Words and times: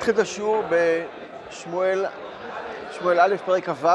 נתחיל 0.00 0.14
את 0.14 0.18
השיעור 0.18 0.62
בשמואל, 1.48 2.06
שמואל 2.92 3.20
א', 3.20 3.36
פרק 3.44 3.68
כ"ו. 3.70 3.88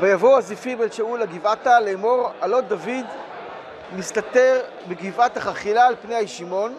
ויבואו 0.00 0.38
הזיפים 0.38 0.82
אל 0.82 0.90
שאול 0.90 1.20
לגבעתה 1.20 1.80
לאמור, 1.80 2.30
הלא 2.40 2.60
דוד 2.60 3.04
מסתתר 3.96 4.60
בגבעת 4.88 5.36
החכילה 5.36 5.86
על 5.86 5.94
פני 6.02 6.14
הישימון. 6.14 6.74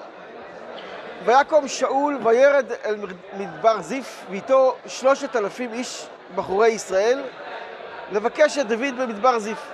ויקום 1.26 1.68
שאול 1.68 2.20
וירד 2.24 2.72
אל 2.86 2.96
מדבר 3.38 3.82
זיף, 3.82 4.26
ואיתו 4.30 4.76
שלושת 4.88 5.36
אלפים 5.36 5.74
איש 5.74 6.08
בחורי 6.36 6.68
ישראל, 6.68 7.24
לבקש 8.12 8.58
את 8.58 8.68
דוד 8.68 8.98
במדבר 9.00 9.40
זיף. 9.40 9.72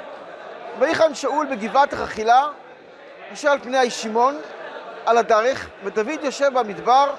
ויחן 0.80 1.16
שאול 1.16 1.46
בגבעת 1.46 1.94
החכילה, 1.94 2.48
אשר 3.34 3.50
על 3.50 3.60
פני 3.60 3.78
הישימון, 3.78 4.40
על 5.10 5.18
הדרך, 5.18 5.70
ודוד 5.84 6.24
יושב 6.24 6.60
במדבר, 6.60 7.14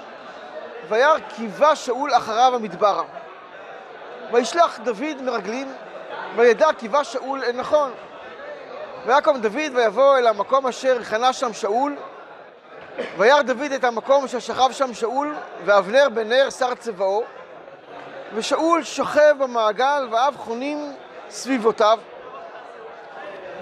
וירא 0.89 1.19
קיווה 1.35 1.75
שאול 1.75 2.13
אחריו 2.13 2.55
המדברה. 2.55 3.03
וישלח 4.31 4.79
דוד 4.79 5.21
מרגלים, 5.21 5.73
וידע 6.35 6.67
קיווה 6.77 7.03
שאול 7.03 7.43
אין 7.43 7.57
נכון. 7.57 7.91
ויקום 9.05 9.41
דוד 9.41 9.75
ויבוא 9.75 10.17
אל 10.17 10.27
המקום 10.27 10.67
אשר 10.67 11.03
חנה 11.03 11.33
שם 11.33 11.53
שאול, 11.53 11.95
וירא 13.17 13.41
דוד 13.41 13.71
את 13.71 13.83
המקום 13.83 14.23
אשר 14.23 14.39
שכב 14.39 14.71
שם 14.71 14.93
שאול, 14.93 15.35
ואבנר 15.65 16.09
בן 16.13 16.29
נר 16.29 16.49
שר 16.49 16.75
צבאו, 16.75 17.23
ושאול 18.33 18.83
שוכב 18.83 19.35
במעגל, 19.37 20.07
ואב 20.11 20.37
חונים 20.37 20.93
סביבותיו. 21.29 21.99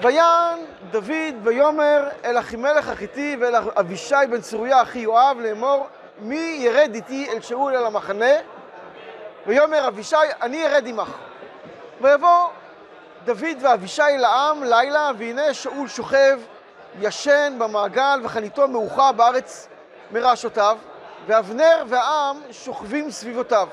ויען 0.02 0.60
דוד 0.92 1.36
ויאמר 1.44 2.10
אל 2.26 2.40
אחימלך 2.40 2.90
החיתי 2.90 3.38
ואל 3.40 3.56
אבישי 3.56 4.16
בן 4.30 4.42
צרויה 4.42 4.82
אחי 4.82 5.00
יואב 5.00 5.38
לאמור 5.40 5.88
מי 6.20 6.58
ירד 6.62 6.92
איתי 6.96 7.30
אל 7.32 7.42
שאול 7.42 7.76
אל 7.76 7.86
המחנה? 7.86 8.34
ויאמר 9.48 9.88
אבישי 9.88 10.16
אני 10.42 10.66
ארד 10.68 10.88
עמך. 10.88 11.18
ויבוא 12.02 12.48
דוד 13.26 13.58
ואבישי 13.62 14.02
לעם 14.18 14.64
לילה 14.64 15.12
והנה 15.18 15.54
שאול 15.54 15.88
שוכב 15.88 16.40
ישן 17.00 17.56
במעגל 17.58 18.20
וחניתו 18.24 18.68
מאוחה 18.68 19.12
בארץ 19.12 19.68
מרעשותיו 20.12 20.78
ואבנר 21.28 21.84
והעם 21.88 22.38
שוכבים 22.52 23.12
סביבותיו. 23.12 23.68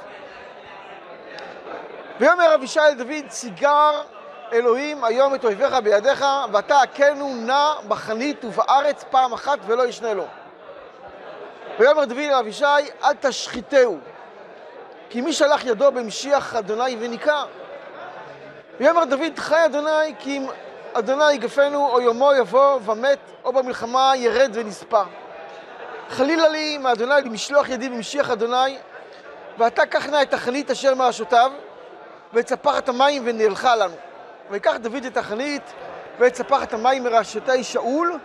ויאמר 2.21 2.55
אבישי 2.55 2.81
אל 2.81 2.95
דוד 2.95 3.29
ציגר 3.29 4.03
אלוהים 4.53 5.05
היום 5.05 5.35
את 5.35 5.45
אויביך 5.45 5.75
בידיך, 5.75 6.25
ואתה 6.53 6.81
הכנו 6.81 7.35
נע 7.35 7.73
בחנית 7.89 8.45
ובארץ 8.45 9.05
פעם 9.11 9.33
אחת 9.33 9.59
ולא 9.67 9.87
ישנה 9.87 10.15
לו. 10.15 10.25
ויאמר 11.79 12.05
דוד 12.05 12.19
אל 12.19 12.35
אבישי, 12.35 12.65
אל 13.05 13.13
תשחיתהו, 13.21 13.99
כי 15.11 15.21
מי 15.21 15.33
שלח 15.33 15.65
ידו 15.65 15.93
במשיח 15.93 16.55
אדוני 16.55 16.97
וניקה. 17.01 17.43
ויאמר 18.81 19.05
דוד, 19.05 19.39
חי 19.39 19.65
אדוני, 19.65 20.15
כי 20.19 20.37
אם 20.37 20.47
אדוני 20.93 21.33
יגפנו, 21.33 21.87
או 21.87 22.01
יומו 22.01 22.35
יבוא 22.35 22.79
ומת, 22.85 23.19
או 23.45 23.53
במלחמה 23.53 24.13
ירד 24.17 24.51
ונספה. 24.55 25.03
חלילה 26.11 26.49
לי 26.49 26.79
מאדוני 26.79 27.15
למשלוח 27.25 27.69
ידי 27.69 27.89
במשיח 27.89 28.31
אדוני, 28.31 28.79
ואתה 29.59 29.87
קח 29.87 30.07
נא 30.07 30.23
את 30.23 30.35
החנית 30.35 30.71
אשר 30.71 30.95
מרשותיו, 30.95 31.53
ואת 32.33 32.49
ספחת 32.49 32.89
המים 32.89 33.23
ונלכה 33.27 33.77
לנו. 33.77 33.95
ויקח 34.51 34.77
דוד 34.77 35.05
את 35.05 35.17
החנית 35.17 35.73
ואת 36.19 36.35
ספחת 36.35 36.73
המים 36.73 37.05
מראשתי 37.05 37.65
שאול, 37.65 38.19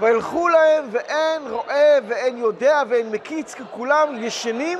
וילכו 0.00 0.48
להם 0.48 0.88
ואין 0.90 1.50
רואה 1.50 1.98
ואין 2.08 2.38
יודע 2.38 2.82
ואין 2.88 3.10
מקיץ, 3.10 3.54
כי 3.54 3.62
כולם 3.70 4.24
ישנים, 4.24 4.78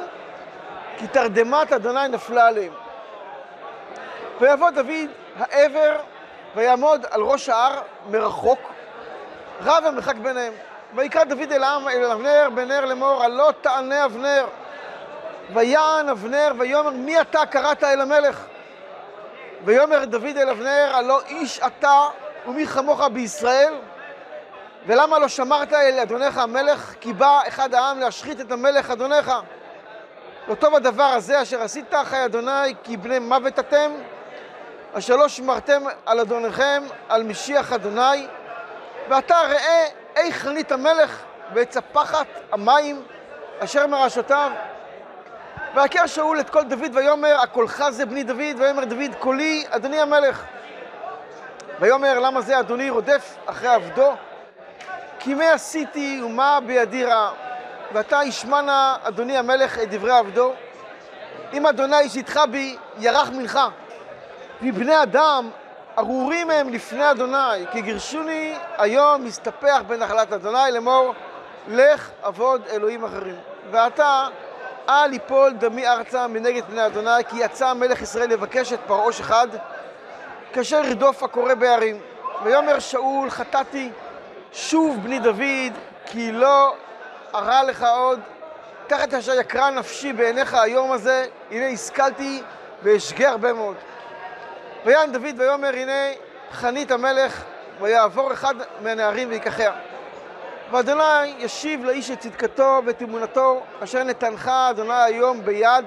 כי 0.96 1.06
תרדמת 1.06 1.72
אדוני 1.72 2.08
נפלה 2.08 2.46
עליהם. 2.46 2.72
ויבוא 4.40 4.70
דוד 4.70 5.10
העבר 5.36 5.96
ויעמוד 6.56 7.06
על 7.10 7.20
ראש 7.20 7.48
ההר 7.48 7.82
מרחוק, 8.10 8.60
רב 9.62 9.84
המרחק 9.86 10.16
ביניהם. 10.16 10.52
ויקרא 10.94 11.24
דוד 11.24 11.52
אל 11.52 11.62
העם, 11.62 11.88
אל 11.88 12.10
אבנר 12.10 12.48
בן 12.54 12.68
נר 12.68 12.84
לאמור, 12.84 13.22
הלא 13.22 13.52
תענה 13.60 14.04
אבנר. 14.04 14.46
ויען 15.54 16.08
אבנר 16.08 16.52
ויאמר, 16.58 16.90
מי 16.90 17.20
אתה 17.20 17.46
קראת 17.46 17.84
אל 17.84 18.00
המלך? 18.00 18.46
ויאמר 19.64 20.04
דוד 20.04 20.36
אל 20.36 20.48
אבנר, 20.48 20.90
הלא 20.94 21.20
איש 21.26 21.60
אתה 21.66 22.04
ומי 22.46 22.66
כמוך 22.66 23.00
בישראל? 23.12 23.74
ולמה 24.86 25.18
לא 25.18 25.28
שמרת 25.28 25.72
אל 25.72 25.98
אדונך 25.98 26.38
המלך, 26.38 26.94
כי 27.00 27.12
בא 27.12 27.40
אחד 27.48 27.74
העם 27.74 28.00
להשחית 28.00 28.40
את 28.40 28.52
המלך 28.52 28.90
אדונך? 28.90 29.32
לא 30.48 30.54
טוב 30.54 30.74
הדבר 30.74 31.02
הזה 31.02 31.42
אשר 31.42 31.62
עשית, 31.62 31.94
חי 32.04 32.24
אדוני, 32.24 32.74
כי 32.82 32.96
בני 32.96 33.18
מוות 33.18 33.58
אתם, 33.58 33.90
אשר 34.92 35.16
לא 35.16 35.28
שמרתם 35.28 35.82
על 36.06 36.20
אדוניכם, 36.20 36.82
על 37.08 37.22
משיח 37.22 37.72
אדוני, 37.72 38.26
ועתה 39.08 39.36
ראה 39.36 39.86
איך 40.16 40.36
חנית 40.36 40.72
המלך 40.72 41.22
ואת 41.54 41.72
ספחת 41.72 42.26
המים 42.52 43.02
אשר 43.58 43.86
מרשותיו. 43.86 44.50
ויכר 45.74 46.06
שאול 46.06 46.40
את 46.40 46.50
כל 46.50 46.62
דוד 46.62 46.90
ויאמר, 46.96 47.36
הקולך 47.42 47.84
זה 47.90 48.06
בני 48.06 48.22
דוד, 48.22 48.56
ויאמר 48.58 48.84
דוד, 48.84 49.14
קולי, 49.18 49.64
אדוני 49.68 50.00
המלך. 50.00 50.44
ויאמר, 51.80 52.18
למה 52.18 52.40
זה 52.40 52.60
אדוני 52.60 52.90
רודף 52.90 53.36
אחרי 53.46 53.68
עבדו? 53.68 54.12
כי 55.18 55.34
מה 55.34 55.52
עשיתי 55.52 56.22
ומה 56.24 56.58
בידי 56.66 57.04
רע? 57.04 57.30
ואתה 57.92 58.20
ישמע 58.24 58.60
נא, 58.60 58.94
אדוני 59.02 59.38
המלך, 59.38 59.78
את 59.78 59.90
דברי 59.90 60.12
עבדו. 60.12 60.52
אם 61.52 61.66
אדוני 61.66 62.00
ישתך 62.00 62.40
בי, 62.50 62.76
ירח 62.98 63.28
מנחה. 63.28 63.68
מבני 64.62 65.02
אדם 65.02 65.50
ארורים 65.98 66.50
הם 66.50 66.68
לפני 66.68 67.10
אדוני, 67.10 67.66
כי 67.72 67.80
גירשוני 67.80 68.54
היום 68.78 69.24
מסתפח 69.24 69.82
בנחלת 69.86 70.32
אדוני 70.32 70.72
לאמור, 70.72 71.14
לך 71.68 72.10
עבוד 72.22 72.62
אלוהים 72.70 73.04
אחרים. 73.04 73.36
ועתה 73.70 74.28
אל 74.90 75.12
יפול 75.12 75.52
דמי 75.52 75.88
ארצה 75.88 76.26
מנגד 76.26 76.64
פני 76.64 76.86
אדוני, 76.86 77.24
כי 77.28 77.36
יצא 77.36 77.72
מלך 77.72 78.02
ישראל 78.02 78.30
לבקש 78.30 78.72
את 78.72 78.80
פרעוש 78.86 79.20
אחד, 79.20 79.48
כאשר 80.52 80.84
ירדוף 80.84 81.22
הקורא 81.22 81.54
בהרים. 81.54 82.00
ויאמר 82.44 82.78
שאול, 82.78 83.30
חטאתי, 83.30 83.90
שוב 84.52 84.96
בני 85.02 85.18
דוד, 85.18 85.72
כי 86.06 86.32
לא 86.32 86.74
ארע 87.34 87.62
לך 87.62 87.82
עוד. 87.82 88.20
תחת 88.86 89.14
אשר 89.14 89.40
יקרה 89.40 89.70
נפשי 89.70 90.12
בעיניך 90.12 90.54
היום 90.54 90.92
הזה, 90.92 91.26
הנה 91.50 91.66
השכלתי 91.66 92.42
ואשגה 92.82 93.28
הרבה 93.28 93.52
מאוד. 93.52 93.76
ויען 94.84 95.12
דוד 95.12 95.34
ויאמר, 95.38 95.74
הנה 95.74 95.92
חנית 96.52 96.90
המלך, 96.90 97.44
ויעבור 97.80 98.32
אחד 98.32 98.54
מהנערים 98.82 99.28
ויקחיה. 99.28 99.72
ואדוני 100.70 101.34
ישיב 101.38 101.84
לאיש 101.84 102.10
את 102.10 102.20
צדקתו 102.20 102.82
ואת 102.86 103.02
אמונתו, 103.02 103.62
אשר 103.84 104.04
נתנך 104.04 104.50
אדוני 104.70 105.02
היום 105.02 105.44
ביד, 105.44 105.84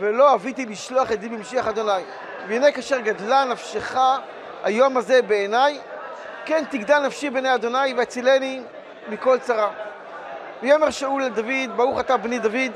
ולא 0.00 0.34
אביתי 0.34 0.66
לשלוח 0.66 1.10
ידי 1.10 1.28
במשיח 1.28 1.68
אדוני. 1.68 2.02
והנה 2.48 2.72
כאשר 2.72 3.00
גדלה 3.00 3.44
נפשך 3.44 3.96
היום 4.62 4.96
הזה 4.96 5.22
בעיניי, 5.22 5.78
כן 6.44 6.64
תגדל 6.70 6.98
נפשי 6.98 7.30
בעיני 7.30 7.54
אדוני, 7.54 7.94
והצילני 7.96 8.62
מכל 9.08 9.38
צרה. 9.38 9.70
ויאמר 10.62 10.90
שאול 10.90 11.22
אל 11.22 11.28
דוד, 11.28 11.76
ברוך 11.76 12.00
אתה 12.00 12.16
בני 12.16 12.38
דוד, 12.38 12.72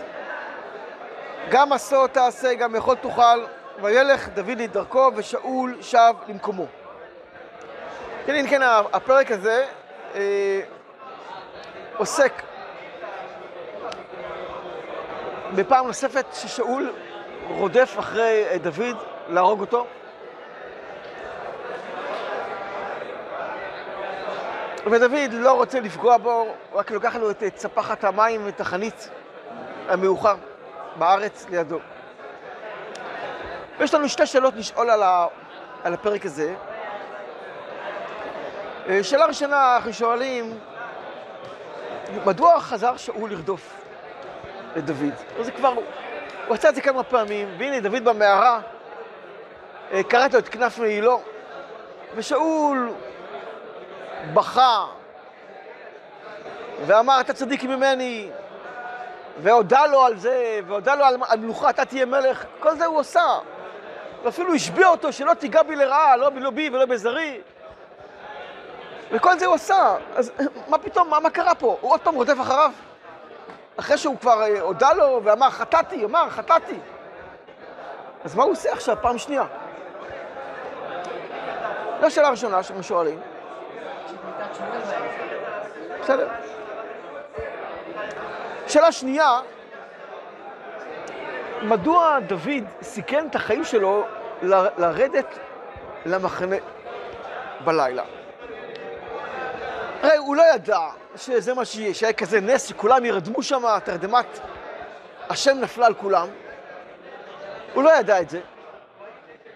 גם 1.51 1.73
עשו 1.73 2.07
תעשה, 2.07 2.55
גם 2.55 2.75
יכול 2.75 2.97
תוכל, 2.97 3.45
וילך 3.83 4.29
דוד 4.29 4.61
לדרכו, 4.61 5.11
ושאול 5.17 5.77
שב 5.81 6.15
למקומו. 6.29 6.67
כן, 8.27 8.35
אם 8.35 8.47
כן, 8.47 8.61
הפרק 8.93 9.31
הזה, 9.31 9.67
אה, 10.15 10.61
עוסק 11.97 12.43
בפעם 15.55 15.87
נוספת 15.87 16.27
ששאול 16.33 16.93
רודף 17.49 17.97
אחרי 17.99 18.45
דוד 18.63 18.97
להרוג 19.29 19.61
אותו. 19.61 19.87
ודוד 24.91 25.33
לא 25.33 25.53
רוצה 25.53 25.81
לפגוע 25.81 26.17
בו, 26.17 26.31
הוא 26.31 26.81
רק 26.81 26.91
לוקח 26.91 27.17
לו 27.17 27.31
את 27.31 27.43
צפחת 27.55 28.05
המים 28.05 28.41
ואת 28.45 28.61
החנית 28.61 29.11
המאוחר 29.89 30.37
בארץ 30.97 31.47
לידו. 31.51 31.79
ויש 33.79 33.95
לנו 33.95 34.09
שתי 34.09 34.27
שאלות 34.27 34.55
לשאול 34.57 34.91
על. 34.91 35.03
על 35.87 35.95
הפרק 35.95 36.27
הזה. 36.27 36.55
שאלה 39.03 39.27
ראשונה, 39.27 39.77
אנחנו 39.77 39.93
שואלים, 39.93 40.59
מדוע 42.27 42.61
חזר 42.61 42.97
שאול 42.97 43.31
לרדוף 43.31 43.75
את 44.79 44.85
דוד? 44.85 45.15
זה 45.41 45.51
כבר, 45.51 45.75
הוא 46.47 46.55
עשה 46.55 46.69
את 46.69 46.75
זה 46.75 46.81
כמה 46.81 47.03
פעמים, 47.03 47.49
והנה 47.59 47.81
דוד 47.81 48.05
במערה, 48.05 48.61
קראת 50.09 50.33
לו 50.33 50.39
את 50.39 50.49
כנף 50.49 50.79
מעילו, 50.79 51.21
ושאול 52.15 52.93
בכה 54.35 54.87
ואמר, 56.87 57.21
אתה 57.21 57.33
צדיק 57.33 57.65
ממני, 57.65 58.31
והודה 59.43 59.87
לו 59.87 60.05
על 60.05 60.17
זה, 60.17 60.61
והודה 60.67 60.95
לו 60.95 61.05
על 61.29 61.41
מלוכה, 61.41 61.71
אתה 61.71 61.85
תהיה 61.85 62.07
מלך, 62.07 62.45
כל 62.61 62.77
זה 62.77 62.87
הוא 62.87 62.99
עושה. 62.99 63.39
ואפילו 64.25 64.55
השביע 64.55 64.89
אותו 64.89 65.13
שלא 65.13 65.35
תיגע 65.35 65.63
בי 65.63 65.77
לרעה, 65.77 66.17
לא, 66.17 66.31
לא 66.35 66.51
בי 66.51 66.69
ולא 66.69 66.87
בזרי. 66.87 67.41
וכל 69.11 69.39
זה 69.39 69.47
הוא 69.47 69.55
עשה. 69.55 69.97
אז 70.15 70.33
מה 70.69 70.79
פתאום, 70.79 71.11
מה, 71.11 71.21
מה 71.21 71.31
קרה 71.31 71.55
פה? 71.55 71.77
הוא 71.81 71.91
עוד 71.93 72.01
פעם 72.01 72.15
רודף 72.15 72.37
אחריו? 72.41 72.71
אחרי 73.77 73.99
שהוא 73.99 74.19
כבר 74.19 74.43
אה, 74.43 74.61
הודה 74.61 74.93
לו 74.93 75.21
ואמר, 75.25 75.51
חטאתי, 75.51 76.05
אמר, 76.05 76.31
חטאתי. 76.31 76.79
אז 78.25 78.35
מה 78.35 78.43
הוא 78.43 78.53
עושה 78.53 78.73
עכשיו, 78.73 78.97
פעם 79.01 79.19
שנייה? 79.19 79.45
זו 82.01 82.07
השאלה 82.07 82.29
הראשונה 82.29 82.63
שאנחנו 82.63 82.83
שואלים. 82.83 83.21
בסדר. 86.01 86.29
שאלה 88.67 88.93
שנייה, 88.93 89.41
מדוע 91.63 92.19
דוד 92.21 92.65
סיכן 92.83 93.27
את 93.31 93.35
החיים 93.35 93.65
שלו 93.65 94.05
לרדת 94.79 95.39
למחנה 96.07 96.57
בלילה? 97.65 98.03
הרי 100.03 100.17
הוא 100.17 100.37
לא 100.37 100.43
ידע 100.55 100.81
שזה 101.17 101.55
מה 101.55 101.65
שיהיה, 101.65 101.95
שהיה 101.95 102.13
כזה 102.13 102.41
נס 102.41 102.69
שכולם 102.69 103.05
ירדמו 103.05 103.43
שם, 103.43 103.65
תרדמת 103.85 104.41
השם 105.29 105.61
נפלה 105.61 105.87
על 105.87 105.95
כולם. 105.95 106.29
הוא 107.75 107.83
לא 107.83 107.91
ידע 107.99 108.21
את 108.21 108.31
זה. 108.31 108.41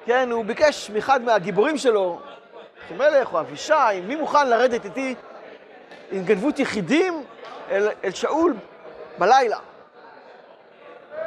כן, 0.06 0.30
הוא 0.30 0.44
ביקש 0.44 0.90
מאחד 0.90 1.22
מהגיבורים 1.22 1.78
שלו, 1.78 2.20
אחימלך 2.84 3.32
או 3.32 3.40
אבישי, 3.40 4.00
מי 4.06 4.16
מוכן 4.16 4.48
לרדת 4.48 4.84
איתי 4.84 5.14
עם 6.10 6.24
גנבות 6.24 6.58
יחידים 6.58 7.24
אל, 7.70 7.88
אל 8.04 8.10
שאול 8.10 8.54
בלילה? 9.18 9.58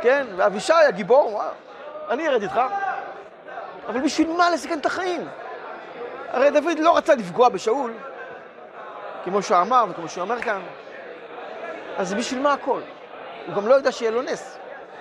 כן, 0.01 0.27
ואבישי 0.35 0.73
הגיבור, 0.73 1.31
מה, 1.31 1.49
אני 2.09 2.27
ארד 2.27 2.41
איתך. 2.41 2.61
אבל 3.87 4.01
בשביל 4.01 4.31
מה 4.37 4.49
לסכן 4.49 4.79
את 4.79 4.85
החיים? 4.85 5.27
הרי 6.29 6.51
דוד 6.51 6.79
לא 6.79 6.97
רצה 6.97 7.15
לפגוע 7.15 7.49
בשאול, 7.49 7.93
כמו 9.23 9.41
שאמר 9.41 9.85
וכמו 9.89 10.09
שהוא 10.09 10.21
אומר 10.21 10.41
כאן. 10.41 10.61
אז 11.97 12.13
בשביל 12.13 12.41
מה 12.41 12.53
הכל? 12.53 12.81
הוא 13.47 13.55
גם 13.55 13.67
לא 13.67 13.75
יודע 13.75 13.91
שיהיה 13.91 14.11
לו 14.11 14.21
נס, 14.21 14.57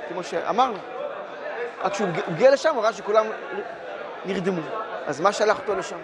כמו 0.09 0.23
שאמרנו. 0.23 0.79
רק 1.83 1.93
כשהוא 1.93 2.09
הגיע 2.29 2.51
לשם, 2.51 2.75
הוא 2.75 2.83
ראה 2.83 2.93
שכולם 2.93 3.27
נרדמו. 4.25 4.63
אז 5.07 5.21
מה 5.21 5.33
שלח 5.33 5.59
אותו 5.59 5.75
לשם? 5.75 5.99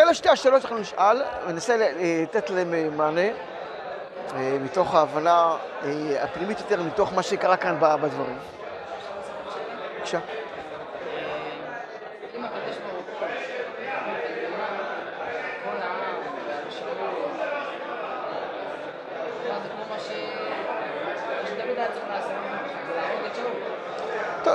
אלה 0.00 0.14
שתי 0.14 0.28
השאלות 0.28 0.62
שאנחנו 0.62 0.78
נשאל, 0.78 1.22
וננסה 1.46 1.76
לתת 2.00 2.50
להם 2.50 2.96
מענה 2.96 3.20
אה, 4.34 4.56
מתוך 4.60 4.94
ההבנה 4.94 5.56
אה, 5.84 6.22
הפנימית 6.22 6.60
יותר, 6.60 6.82
מתוך 6.82 7.12
מה 7.12 7.22
שקרה 7.22 7.56
כאן 7.56 7.76
בדברים. 7.80 8.38
בבקשה. 9.96 10.18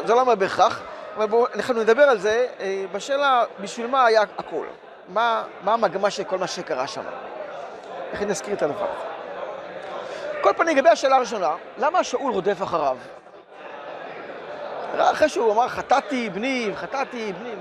זה 0.05 0.13
לא 0.13 0.21
אומר 0.21 0.35
בהכרח, 0.35 0.81
אבל 1.17 1.25
בואו, 1.25 1.47
אנחנו 1.55 1.73
נדבר 1.73 2.03
על 2.03 2.19
זה 2.19 2.47
אה, 2.59 2.85
בשאלה, 2.91 3.43
בשביל 3.59 3.87
מה 3.87 4.05
היה 4.05 4.21
הכל? 4.37 4.65
מה, 5.07 5.43
מה 5.61 5.73
המגמה 5.73 6.09
של 6.09 6.23
כל 6.23 6.37
מה 6.37 6.47
שקרה 6.47 6.87
שם? 6.87 7.03
איך 8.11 8.21
נזכיר 8.21 8.53
את 8.53 8.61
הדבר 8.61 8.85
הזה? 8.85 9.15
כל 10.41 10.53
פנים, 10.57 10.77
לגבי 10.77 10.89
השאלה 10.89 11.15
הראשונה, 11.15 11.51
למה 11.77 12.03
שאול 12.03 12.31
רודף 12.33 12.63
אחריו? 12.63 12.97
אחרי 14.97 15.29
שהוא 15.29 15.51
אמר, 15.51 15.67
חטאתי 15.67 16.29
בני, 16.29 16.71
חטאתי 16.75 17.33
בני, 17.33 17.51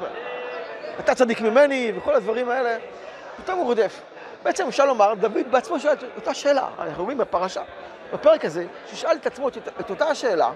אתה 1.00 1.14
צדיק 1.14 1.40
ממני, 1.40 1.92
וכל 1.96 2.14
הדברים 2.14 2.48
האלה, 2.48 2.76
פתאום 3.36 3.58
הוא 3.58 3.66
רודף. 3.66 4.00
בעצם 4.42 4.68
אפשר 4.68 4.84
לומר, 4.84 5.14
דוד 5.14 5.50
בעצמו 5.50 5.80
שואל 5.80 5.92
את 5.92 6.04
אותה 6.16 6.34
שאלה, 6.34 6.68
אנחנו 6.78 7.04
רואים 7.04 7.18
בפרשה, 7.18 7.62
בפרק 8.12 8.44
הזה, 8.44 8.66
ששאל 8.86 9.16
את 9.16 9.26
עצמו 9.26 9.48
את, 9.48 9.90
אותה 9.90 10.06
השאלה, 10.06 10.50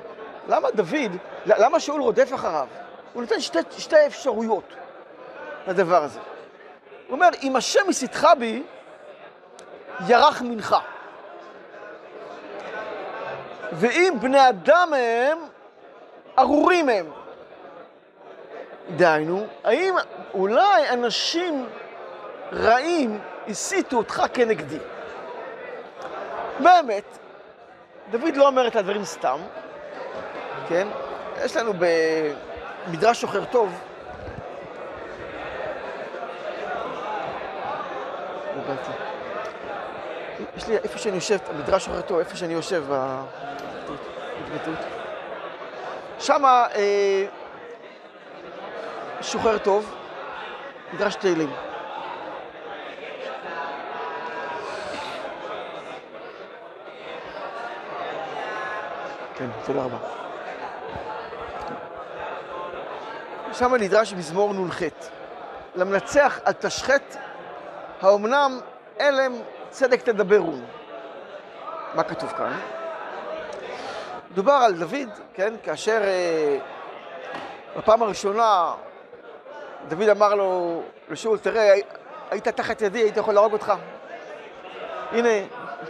למה 0.49 0.71
דוד, 0.71 1.17
למה 1.47 1.81
שאול 1.81 2.01
רודף 2.01 2.35
אחריו? 2.35 2.67
הוא 3.13 3.23
נותן 3.23 3.41
שתי, 3.41 3.59
שתי 3.79 4.07
אפשרויות 4.07 4.75
לדבר 5.67 6.03
הזה. 6.03 6.21
הוא 7.07 7.15
אומר, 7.15 7.29
אם 7.43 7.57
השם 7.57 7.81
מסיתך 7.89 8.29
בי, 8.39 8.63
ירח 10.09 10.43
מנחה. 10.43 10.81
ואם 13.73 14.15
בני 14.21 14.49
אדם 14.49 14.93
הם, 14.97 15.39
ארורים 16.39 16.89
הם. 16.89 17.11
דהיינו, 18.97 19.47
האם 19.65 19.95
אולי 20.35 20.89
אנשים 20.89 21.67
רעים 22.53 23.21
הסיתו 23.49 23.97
אותך 23.97 24.23
כנגדי? 24.33 24.79
באמת, 26.61 27.19
דוד 28.11 28.37
לא 28.37 28.47
אומר 28.47 28.67
את 28.67 28.77
הדברים 28.77 29.05
סתם, 29.05 29.39
כן? 30.69 30.89
יש 31.45 31.57
לנו 31.57 31.73
במדרש 32.87 33.21
שוחר 33.21 33.45
טוב, 33.45 33.73
יש 40.57 40.69
לי, 40.69 40.77
איפה 40.77 40.99
שאני 40.99 41.15
יושב, 41.15 41.39
המדרש 41.49 41.85
שוחר 41.85 42.01
טוב, 42.01 42.19
איפה 42.19 42.37
שאני 42.37 42.53
יושב, 42.53 42.85
בהתבטאות. 42.89 44.79
שמה 46.19 46.67
אה, 46.75 47.27
שוחר 49.21 49.59
טוב, 49.59 49.95
מדרש 50.93 51.15
תהילים. 51.15 51.51
כן, 59.35 59.49
תודה 59.67 59.83
רבה. 59.83 60.18
שם 63.59 63.75
נדרש 63.75 64.13
מזמור 64.13 64.55
נ"ח. 64.55 64.83
למנצח 65.75 66.41
על 66.45 66.53
תשחט, 66.53 67.17
האומנם 68.01 68.61
אלם 69.01 69.33
צדק 69.71 70.03
תדברו. 70.03 70.53
מה 71.95 72.03
כתוב 72.03 72.31
כאן? 72.31 72.61
דובר 74.35 74.53
על 74.53 74.73
דוד, 74.73 75.09
כן, 75.35 75.55
כאשר 75.63 76.01
אה, 76.03 76.59
בפעם 77.77 78.03
הראשונה 78.03 78.73
דוד 79.89 80.09
אמר 80.09 80.35
לו, 80.35 80.83
לשאול, 81.11 81.39
תראה, 81.39 81.75
היית 82.31 82.49
תחת 82.49 82.83
ידי, 82.83 82.99
הייתי 82.99 83.21
יכול 83.21 83.35
להרוג 83.35 83.53
אותך. 83.53 83.73
הנה, 85.13 85.29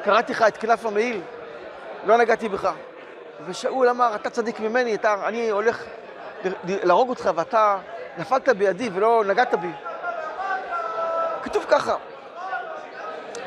קראתי 0.05 0.33
לך 0.33 0.43
את 0.43 0.57
כנף 0.57 0.87
המעיל, 0.87 1.21
לא 2.07 2.17
נגעתי 2.17 2.49
בך. 2.49 2.73
ושאול 3.47 3.89
אמר, 3.89 4.15
אתה 4.15 4.31
צדיק 4.31 4.61
ממני, 4.61 4.95
אתה, 4.95 5.15
אני 5.29 5.51
הולך 5.51 5.85
להרוג 6.65 7.09
אותך 7.09 7.31
ואתה 7.35 7.79
נפלת 8.19 8.49
בידי 8.49 8.91
ולא 8.95 9.25
נגעת 9.27 9.55
בי. 9.55 9.71
כתוב 11.43 11.65
ככה, 11.69 11.95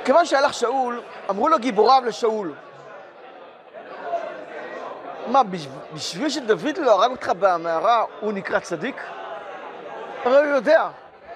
כיוון 0.05 0.25
שהלך 0.25 0.53
שאול, 0.53 1.01
אמרו 1.29 1.49
לו 1.49 1.59
גיבוריו 1.59 2.03
לשאול, 2.05 2.53
מה, 5.27 5.41
בשביל 5.93 6.29
שדוד 6.29 6.77
לא 6.77 6.91
הרג 6.91 7.11
אותך 7.11 7.31
במערה, 7.39 8.05
הוא 8.19 8.33
נקרא 8.33 8.59
צדיק? 8.59 9.01
הרי 10.23 10.37
הוא 10.37 10.55
יודע, 10.55 10.87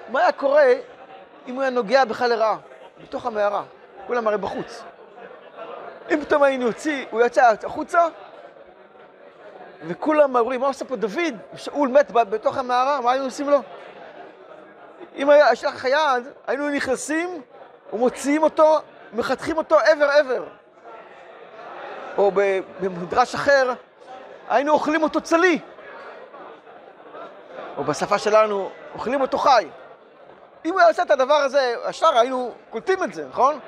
מה 0.10 0.20
היה 0.20 0.32
קורה 0.32 0.74
אם 1.48 1.56
הוא 1.56 1.62
היה 1.62 1.72
נוגע 1.72 2.06
בך 2.06 2.22
לרעה, 2.22 2.58
בתוך 3.04 3.26
המערה, 3.26 3.64
כולם 4.08 4.28
הרי 4.28 4.38
בחוץ. 4.38 4.84
אם 6.12 6.22
פתאום 6.22 6.44
היינו 6.44 6.66
יוציא, 6.66 7.06
הוא 7.12 7.22
יצא 7.22 7.54
החוצה, 7.64 8.08
וכולם 9.88 10.36
אומרים, 10.36 10.62
מה 10.62 10.68
עושה 10.68 10.86
פה 10.86 10.96
דוד? 10.96 11.36
שאול 11.56 11.90
מת 11.90 12.12
בתוך 12.12 12.58
המערה, 12.58 13.02
מה 13.02 13.12
היינו 13.12 13.26
עושים 13.26 13.50
לו? 13.50 13.62
אם 15.16 15.30
היה 15.30 15.52
יש 15.52 15.64
לך 15.64 15.86
יד, 15.86 16.28
היינו 16.48 16.70
נכנסים 16.70 17.42
ומוציאים 17.94 18.44
אותו, 18.44 18.80
מחתכים 19.14 19.58
אותו 19.58 19.80
עבר 19.80 20.06
עבר. 20.06 20.44
או 22.18 22.32
במדרש 22.80 23.36
אחר, 23.36 23.74
היינו 24.50 24.74
אוכלים 24.74 25.04
אותו 25.04 25.22
צלי. 25.22 25.60
או 27.78 27.84
בשפה 27.84 28.18
שלנו, 28.18 28.70
אוכלים 28.94 29.22
אותו 29.22 29.38
חי. 29.38 29.68
אם 30.66 30.72
הוא 30.72 30.80
היה 30.80 30.90
עושה 30.90 31.04
את 31.04 31.12
הדבר 31.12 31.34
הזה, 31.34 31.76
השאר 31.86 32.18
היינו 32.18 32.52
קולטים 32.70 33.04
את 33.04 33.14
זה, 33.14 33.28
נכון? 33.30 33.60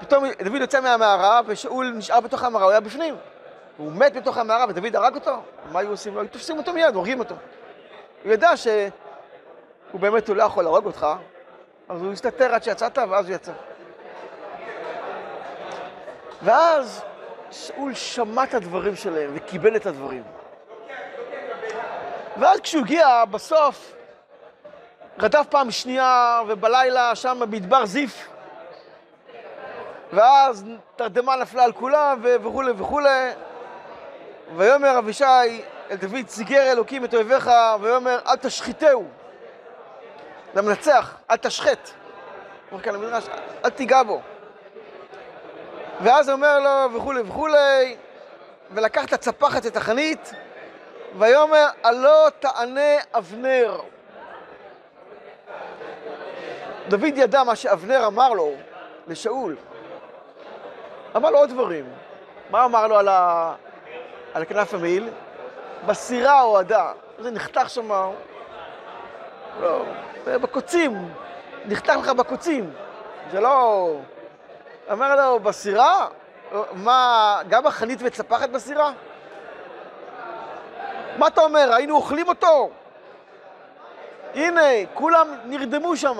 פתאום 0.00 0.24
דוד 0.44 0.60
יוצא 0.60 0.80
מהמערה 0.80 1.40
ושאול 1.46 1.92
נשאר 1.96 2.20
בתוך 2.20 2.42
המערה, 2.42 2.64
הוא 2.64 2.70
היה 2.70 2.80
בפנים. 2.80 3.16
הוא 3.78 3.92
מת 3.92 4.16
בתוך 4.16 4.38
המערה 4.38 4.64
ודוד 4.68 4.96
הרג 4.96 5.14
אותו, 5.14 5.36
מה 5.72 5.80
היו 5.80 5.90
עושים 5.90 6.14
לו? 6.14 6.20
היו 6.20 6.28
תופסים 6.28 6.58
אותו 6.58 6.72
מיד, 6.72 6.94
הורגים 6.94 7.18
אותו. 7.18 7.34
הוא 8.24 8.32
ידע 8.32 8.56
שהוא 8.56 10.00
באמת 10.00 10.28
הוא 10.28 10.36
לא 10.36 10.42
יכול 10.42 10.64
להרוג 10.64 10.86
אותך, 10.86 11.06
אז 11.88 12.02
הוא 12.02 12.12
הסתתר 12.12 12.54
עד 12.54 12.62
שיצאת 12.62 12.98
ואז 12.98 13.28
הוא 13.28 13.34
יצא. 13.34 13.52
ואז 16.42 17.02
שאול 17.50 17.94
שמע 17.94 18.44
את 18.44 18.54
הדברים 18.54 18.96
שלהם 18.96 19.30
וקיבל 19.34 19.76
את 19.76 19.86
הדברים. 19.86 20.22
ואז 22.36 22.60
כשהוא 22.60 22.82
הגיע 22.82 23.24
בסוף, 23.24 23.92
רדף 25.18 25.46
פעם 25.50 25.70
שנייה 25.70 26.42
ובלילה 26.48 27.14
שם 27.14 27.38
במדבר 27.40 27.86
זיף, 27.86 28.28
ואז 30.12 30.64
תרדמה 30.96 31.36
נפלה 31.36 31.64
על 31.64 31.72
כולם 31.72 32.20
וכולי 32.22 32.72
וכולי, 32.76 33.30
ויאמר 34.56 34.98
אבישי 34.98 35.24
אל 35.90 35.96
דוד 35.96 36.28
סיגר 36.28 36.72
אלוקים 36.72 37.04
את 37.04 37.14
אויביך, 37.14 37.50
ויאמר 37.80 38.18
אל 38.26 38.36
תשחיתהו. 38.36 39.04
למנצח, 40.54 41.16
אל 41.30 41.36
תשחט. 41.36 41.90
אומר 42.72 42.82
כאן 42.82 42.94
המדרש, 42.94 43.24
אל 43.64 43.70
תיגע 43.70 44.02
בו. 44.02 44.20
ואז 46.00 46.30
אומר 46.30 46.60
לו 46.60 46.94
וכולי 46.94 47.20
וכולי, 47.20 47.96
ולקח 48.70 49.04
את 49.04 49.12
הצפחת, 49.12 49.66
את 49.66 49.76
החנית, 49.76 50.32
ויאמר, 51.18 51.66
הלא 51.84 52.28
תענה 52.40 52.96
אבנר. 53.14 53.80
דוד 56.88 57.12
ידע 57.16 57.42
מה 57.42 57.56
שאבנר 57.56 58.06
אמר 58.06 58.32
לו, 58.32 58.52
לשאול. 59.06 59.56
אמר 61.16 61.30
לו 61.30 61.38
עוד 61.38 61.50
דברים. 61.50 61.84
מה 62.50 62.64
אמר 62.64 62.86
לו 62.86 62.98
על, 62.98 63.08
ה... 63.08 63.54
על 64.38 64.44
כנף 64.44 64.74
המעיל? 64.74 65.08
בסירה 65.86 66.40
הועדה. 66.40 66.92
זה 67.18 67.30
נחתך 67.30 67.70
שם, 67.70 67.90
לא, 69.60 69.84
בקוצים, 70.26 71.14
נחתך 71.64 71.94
לך 72.00 72.08
בקוצים. 72.08 72.70
זה 73.30 73.40
לא... 73.40 73.90
אמר 74.92 75.16
לו, 75.16 75.40
בסירה? 75.40 76.06
מה, 76.72 77.40
גם 77.48 77.66
החנית 77.66 77.98
וצפחת 78.02 78.50
בסירה? 78.50 78.92
מה 81.16 81.26
אתה 81.26 81.40
אומר, 81.40 81.74
היינו 81.74 81.96
אוכלים 81.96 82.28
אותו? 82.28 82.70
הנה, 84.34 84.62
כולם 84.94 85.28
נרדמו 85.44 85.96
שם. 85.96 86.18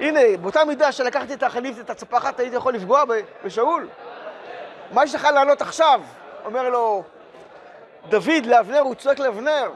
הנה, 0.00 0.20
באותה 0.40 0.64
מידה 0.64 0.92
שלקחתי 0.92 1.34
את 1.34 1.42
החנית 1.42 1.74
ואת 1.78 1.90
הצפחת, 1.90 2.40
הייתי 2.40 2.56
יכול 2.56 2.74
לפגוע 2.74 3.04
בשאול. 3.44 3.88
מה 4.90 5.04
יש 5.04 5.14
לך 5.14 5.24
לענות 5.24 5.62
עכשיו? 5.62 6.00
אומר 6.44 6.68
לו 6.68 7.02
דוד 8.08 8.46
לאבנר, 8.46 8.78
הוא 8.78 8.94
צועק 8.94 9.18
לאבנר. 9.18 9.70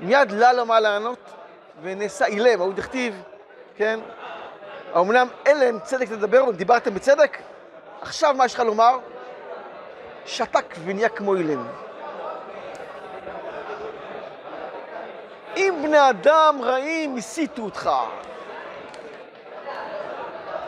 מיד 0.00 0.32
לה 0.32 0.52
לו 0.52 0.66
מה 0.66 0.80
לענות, 0.80 1.18
ונעשה 1.82 2.26
אילם, 2.26 2.60
ההוא 2.60 2.72
דכתיב, 2.74 3.22
כן? 3.76 4.00
האמנם 4.94 5.28
אין 5.46 5.58
להם 5.58 5.78
צדק 5.80 6.10
לדבר, 6.10 6.50
דיברתם 6.50 6.94
בצדק? 6.94 7.38
עכשיו 8.00 8.34
מה 8.34 8.44
יש 8.44 8.54
לך 8.54 8.60
לומר? 8.60 8.98
שתק 10.26 10.74
ונהיה 10.84 11.08
כמו 11.08 11.34
אילם. 11.34 11.66
אם 15.56 15.74
בני 15.82 16.10
אדם 16.10 16.58
רעים 16.62 17.16
הסיתו 17.16 17.62
אותך. 17.62 17.90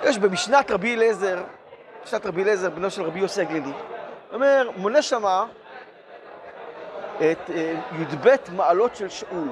יש 0.02 0.18
במשנת 0.18 0.70
רבי 0.70 0.94
אליעזר, 0.94 1.42
משנת 2.06 2.26
רבי 2.26 2.42
אליעזר, 2.42 2.70
בנו 2.70 2.90
של 2.90 3.02
רבי 3.02 3.20
יוסי 3.20 3.40
הגלילי, 3.40 3.72
אומר, 4.32 4.70
מונה 4.76 5.02
שמה 5.02 5.44
את 7.16 7.50
אה, 7.50 7.74
י"ב 7.98 8.28
מעלות 8.52 8.96
של 8.96 9.08
שאול. 9.08 9.48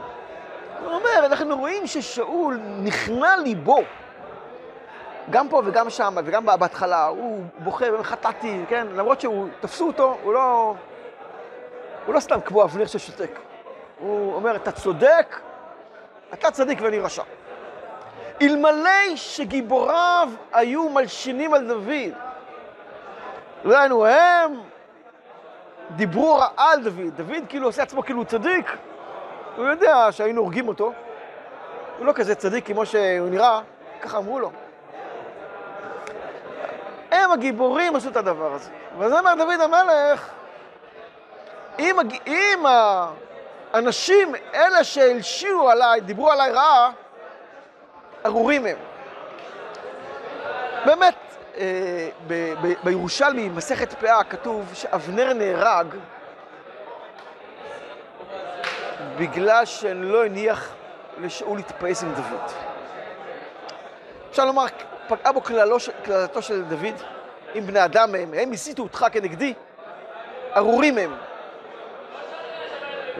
הוא 0.80 0.92
אומר, 0.92 1.26
אנחנו 1.26 1.56
רואים 1.56 1.86
ששאול 1.86 2.60
נכנע 2.82 3.36
ליבו. 3.36 3.82
גם 5.30 5.48
פה 5.48 5.62
וגם 5.64 5.90
שם, 5.90 6.14
וגם 6.24 6.46
בהתחלה, 6.46 7.06
הוא 7.06 7.44
בוכה, 7.58 7.86
חטאתי, 8.02 8.60
כן? 8.68 8.86
למרות 8.94 9.20
שהוא, 9.20 9.48
תפסו 9.60 9.86
אותו, 9.86 10.18
הוא 10.22 10.32
לא... 10.32 10.74
הוא 12.06 12.14
לא 12.14 12.20
סתם 12.20 12.40
כמו 12.40 12.64
אבנר 12.64 12.86
ששותק. 12.86 13.38
הוא 13.98 14.34
אומר, 14.34 14.56
אתה 14.56 14.72
צודק, 14.72 15.40
אתה 16.34 16.50
צדיק 16.50 16.78
ואני 16.82 16.98
רשע. 16.98 17.22
אלמלא 18.42 19.16
שגיבוריו 19.16 20.28
היו 20.52 20.88
מלשינים 20.88 21.54
על 21.54 21.68
דוד, 21.68 22.23
לא 23.64 23.78
היינו 23.78 24.06
הם 24.06 24.60
דיברו 25.90 26.34
רעה 26.36 26.72
על 26.72 26.82
דוד. 26.82 27.16
דוד 27.16 27.44
כאילו 27.48 27.66
עושה 27.66 27.82
עצמו 27.82 28.02
כאילו 28.02 28.24
צדיק, 28.24 28.76
הוא 29.56 29.66
יודע 29.66 30.06
שהיינו 30.10 30.40
הורגים 30.40 30.68
אותו. 30.68 30.92
הוא 31.98 32.06
לא 32.06 32.12
כזה 32.12 32.34
צדיק 32.34 32.66
כמו 32.66 32.86
שהוא 32.86 33.28
נראה, 33.28 33.60
ככה 34.02 34.18
אמרו 34.18 34.40
לו. 34.40 34.50
הם 37.10 37.30
הגיבורים 37.32 37.96
עשו 37.96 38.08
את 38.08 38.16
הדבר 38.16 38.52
הזה. 38.52 38.70
וזה 38.98 39.18
אומר 39.18 39.34
דוד 39.34 39.60
המלך, 39.60 40.28
אם, 41.78 41.96
אם 42.26 42.64
האנשים, 43.72 44.34
אלה 44.54 44.84
שהלשיעו 44.84 45.70
עליי, 45.70 46.00
דיברו 46.00 46.30
עליי 46.30 46.50
רעה, 46.52 46.90
ארורים 48.26 48.66
הם. 48.66 48.76
באמת, 50.84 51.14
בירושלמי, 52.84 53.48
מסכת 53.48 53.92
פאה, 53.92 54.24
כתוב 54.24 54.70
שאבנר 54.74 55.32
נהרג 55.32 55.86
בגלל 59.18 59.64
שלא 59.64 60.24
הניח 60.24 60.74
לשאול 61.20 61.56
להתפעס 61.56 62.02
עם 62.02 62.14
דוד. 62.14 62.50
אפשר 64.30 64.44
לומר, 64.44 64.64
פגעה 65.08 65.32
בו 65.32 65.40
קללתו 65.40 66.42
של 66.42 66.62
דוד, 66.62 66.94
אם 67.54 67.66
בני 67.66 67.84
אדם 67.84 68.14
הם, 68.14 68.34
הם 68.34 68.52
הסיתו 68.52 68.82
אותך 68.82 69.06
כנגדי, 69.12 69.54
ארורים 70.56 70.98
הם. 70.98 71.14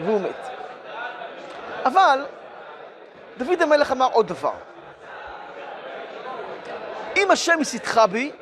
והוא 0.05 0.21
מת. 0.21 0.49
אבל 1.85 2.25
דוד 3.39 3.63
המלך 3.63 3.93
אמר 3.93 4.09
עוד 4.13 4.29
דבר. 4.29 4.53
אם 7.25 7.31
השם 7.31 7.61
הסיתך 7.61 8.01
בי, 8.11 8.33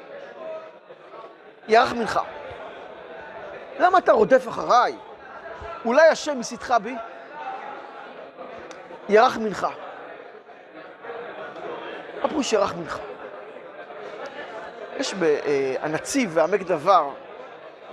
יערך 1.69 1.93
מנחה. 1.93 2.23
למה 3.79 3.99
אתה 3.99 4.13
רודף 4.13 4.49
אחריי? 4.49 4.97
אולי 5.85 6.09
השם 6.09 6.41
הסיתך 6.41 6.75
בי? 6.83 6.95
יערך 9.09 9.37
מנחה. 9.39 9.71
מה 12.23 12.29
פירוש 12.29 12.53
יערך 12.53 12.75
מנחה? 12.75 12.99
יש 14.97 15.15
בנציב 15.15 16.31
ועמק 16.35 16.61
דבר 16.61 17.11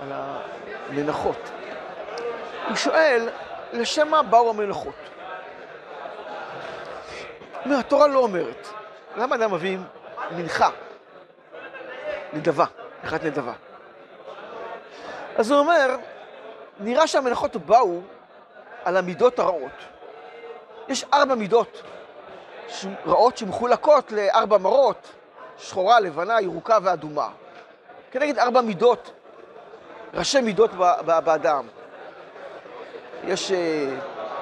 על 0.02 0.12
המנחות. 0.12 1.50
הוא 2.68 2.76
שואל, 2.76 3.30
לשם 3.74 4.08
מה 4.08 4.24
באו 4.24 4.50
המנחות? 4.50 4.96
התורה 7.66 8.08
לא 8.08 8.20
אומרת. 8.20 8.68
למה 9.18 9.36
אדם 9.36 9.54
מביאים 9.54 9.84
מנחה? 10.32 10.70
נדבה, 12.34 12.66
מנחת 13.04 13.24
נדבה. 13.24 13.54
אז 15.38 15.52
הוא 15.52 15.60
אומר, 15.60 15.98
נראה 16.80 17.08
שהמנחות 17.08 17.56
באו 17.56 18.02
על 18.86 18.98
המידות 18.98 19.40
הרעות. 19.40 19.72
יש 20.88 21.06
ארבע 21.14 21.36
מידות 21.36 21.82
רעות 23.08 23.38
שמחולקות 23.38 24.12
לארבע 24.12 24.58
מרות, 24.58 25.12
שחורה, 25.58 26.00
לבנה, 26.00 26.42
ירוקה 26.42 26.78
ואדומה. 26.84 27.30
כנגד 28.12 28.40
ארבע 28.40 28.62
מידות, 28.62 29.12
ראשי 30.14 30.42
מידות 30.42 30.72
באדם. 31.06 31.68
יש, 33.24 33.52
אה, 33.52 33.96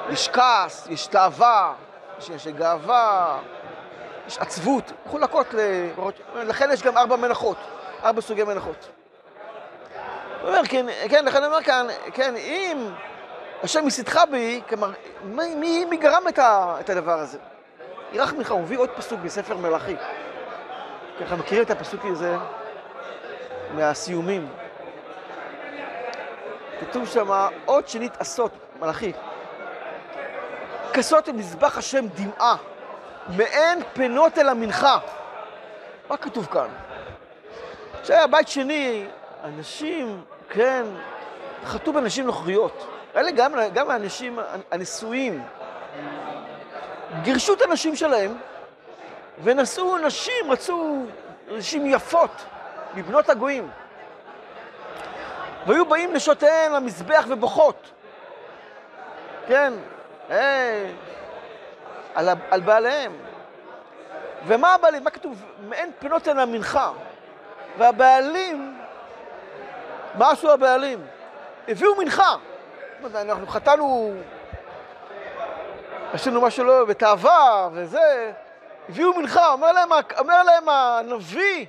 יש 0.09 0.29
כעס, 0.29 0.87
יש 0.89 1.07
תאווה, 1.07 1.73
יש, 2.19 2.29
יש 2.29 2.47
גאווה, 2.47 3.39
יש 4.27 4.37
עצבות, 4.37 4.91
מחולקות 5.05 5.47
למרות, 5.53 6.19
לכן 6.35 6.69
יש 6.73 6.83
גם 6.83 6.97
ארבע 6.97 7.15
מנחות, 7.15 7.57
ארבע 8.03 8.21
סוגי 8.21 8.43
מנחות. 8.43 8.89
הוא 10.41 10.49
אומר, 10.49 10.61
כן, 10.69 10.85
כן, 11.09 11.25
לכן 11.25 11.37
אני 11.37 11.45
אומר 11.45 11.63
כאן, 11.63 11.87
כן, 12.13 12.35
אם 12.35 12.89
השם 13.63 13.85
מסיתך 13.85 14.19
בי, 14.31 14.61
כלומר, 14.69 14.91
מי, 15.23 15.55
מי, 15.55 15.85
מי 15.85 15.97
גרם 15.97 16.27
את, 16.27 16.39
ה, 16.39 16.75
את 16.79 16.89
הדבר 16.89 17.19
הזה? 17.19 17.37
ירח 18.13 18.33
ממך, 18.33 18.51
הוא 18.51 18.61
מביא 18.61 18.77
עוד 18.77 18.89
פסוק 18.89 19.19
בספר 19.19 19.57
מלאכי. 19.57 19.95
ככה 21.21 21.35
מכירים 21.35 21.63
את 21.63 21.71
הפסוק 21.71 22.05
הזה 22.05 22.35
מהסיומים. 23.75 24.49
כתוב 26.79 27.07
שם, 27.07 27.47
עוד 27.65 27.87
שנית 27.87 28.13
עשות, 28.19 28.51
מלאכי. 28.79 29.11
כסות 30.93 31.29
מזבח 31.29 31.77
השם 31.77 32.05
דמעה, 32.07 32.55
מעין 33.29 33.79
פנות 33.93 34.37
אל 34.37 34.49
המנחה. 34.49 34.97
מה 36.09 36.17
כתוב 36.17 36.45
כאן? 36.51 36.67
שהיה 38.03 38.27
בית 38.27 38.47
שני, 38.47 39.05
אנשים, 39.43 40.23
כן, 40.49 40.83
חטאו 41.65 41.93
בנשים 41.93 42.25
נוכריות. 42.25 42.87
אלה 43.15 43.31
גם, 43.31 43.53
גם 43.73 43.89
האנשים 43.89 44.39
הנשואים. 44.71 45.43
גירשו 47.21 47.53
את 47.53 47.61
הנשים 47.61 47.95
שלהם 47.95 48.37
ונשאו 49.43 49.97
נשים, 49.97 50.51
רצו 50.51 51.05
נשים 51.51 51.85
יפות, 51.85 52.45
מבנות 52.93 53.29
הגויים. 53.29 53.69
והיו 55.67 55.85
באים 55.85 56.13
נשותיהן 56.13 56.71
למזבח 56.71 57.25
ובוכות. 57.29 57.91
כן, 59.47 59.73
היי, 60.29 60.93
על, 62.17 62.29
על 62.51 62.61
בעליהם. 62.61 63.17
ומה 64.47 64.73
הבעלים? 64.73 65.03
מה 65.03 65.09
כתוב? 65.09 65.43
מעין 65.59 65.91
פנות 65.99 66.27
אל 66.27 66.39
המנחה. 66.39 66.91
והבעלים, 67.77 68.77
מה 70.15 70.31
עשו 70.31 70.51
הבעלים? 70.51 71.05
הביאו 71.67 71.95
מנחה. 71.95 72.35
אנחנו 73.15 73.47
חטאנו, 73.47 74.13
עשינו 76.13 76.41
משהו 76.41 76.63
לא 76.63 76.85
בתאווה 76.85 77.69
וזה, 77.73 78.31
הביאו 78.89 79.13
מנחה, 79.13 79.51
אומר 79.51 79.71
להם, 79.71 79.89
אומר 80.19 80.43
להם 80.43 80.69
הנביא, 80.69 81.65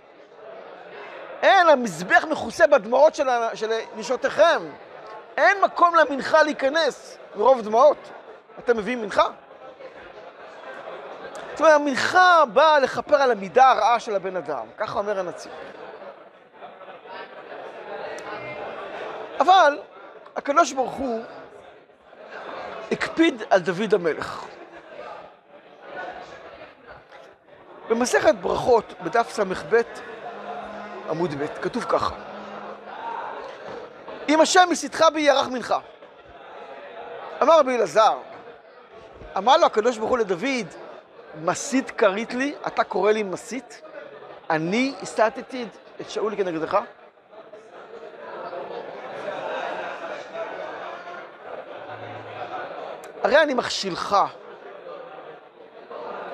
אין, 1.43 1.69
המזבח 1.69 2.25
מכוסה 2.31 2.67
בדמעות 2.67 3.14
של, 3.14 3.28
של 3.55 3.73
נשותיכם. 3.97 4.62
אין 5.37 5.61
מקום 5.61 5.95
למנחה 5.95 6.43
להיכנס 6.43 7.19
מרוב 7.37 7.61
דמעות. 7.61 7.97
אתם 8.59 8.76
מביאים 8.76 9.02
מנחה? 9.02 9.28
זאת 11.59 11.67
אומרת, 11.67 11.81
המנחה 11.81 12.45
באה 12.53 12.79
לכפר 12.79 13.17
על 13.17 13.31
המידה 13.31 13.71
הרעה 13.71 14.00
של 14.00 14.15
הבן 14.15 14.37
אדם, 14.37 14.67
ככה 14.77 14.99
אומר 14.99 15.19
הנציב. 15.19 15.53
אבל 19.41 19.79
הקדוש 20.37 20.73
ברוך 20.73 20.93
הוא 20.93 21.25
הקפיד 22.93 23.43
על 23.50 23.61
דוד 23.61 23.95
המלך. 23.95 24.45
במסכת 27.88 28.35
ברכות, 28.35 28.95
בדף 29.03 29.31
ס"ב, 29.31 29.81
עמוד 31.11 31.35
ב', 31.35 31.47
כתוב 31.62 31.85
ככה: 31.88 32.15
אם 34.29 34.41
השם 34.41 34.69
מסיתך 34.71 35.05
בי 35.15 35.21
ירח 35.21 35.47
מנחה. 35.49 35.79
אמר 37.43 37.59
רבי 37.59 37.77
אלעזר, 37.77 38.19
אמר 39.37 39.57
לו 39.57 39.67
הקדוש 39.67 39.99
ברוך 39.99 40.11
הוא 40.11 40.19
לדוד, 40.19 40.88
מסית 41.42 41.90
כרית 41.90 42.35
לי, 42.35 42.54
אתה 42.66 42.85
קורא 42.85 43.12
לי 43.12 43.23
מסית? 43.23 43.83
אני 44.50 44.95
הסתתי 45.02 45.66
את 46.00 46.11
שאול 46.11 46.37
כנגדך? 46.37 46.78
הרי 53.23 53.42
אני 53.42 53.54
מכשילך 53.54 54.16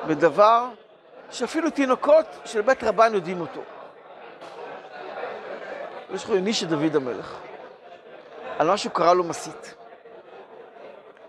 בדבר 0.06 0.68
שאפילו 1.30 1.70
תינוקות 1.70 2.26
של 2.44 2.60
בית 2.60 2.84
רבן 2.84 3.14
יודעים 3.14 3.40
אותו. 3.40 3.60
יש 6.14 6.24
לך 6.24 6.30
יוני 6.30 6.52
של 6.54 6.66
דוד 6.66 6.96
המלך, 6.96 7.38
על 8.58 8.66
מה 8.66 8.76
שהוא 8.76 8.92
קרא 8.92 9.14
לו 9.14 9.24
מסית. 9.24 9.74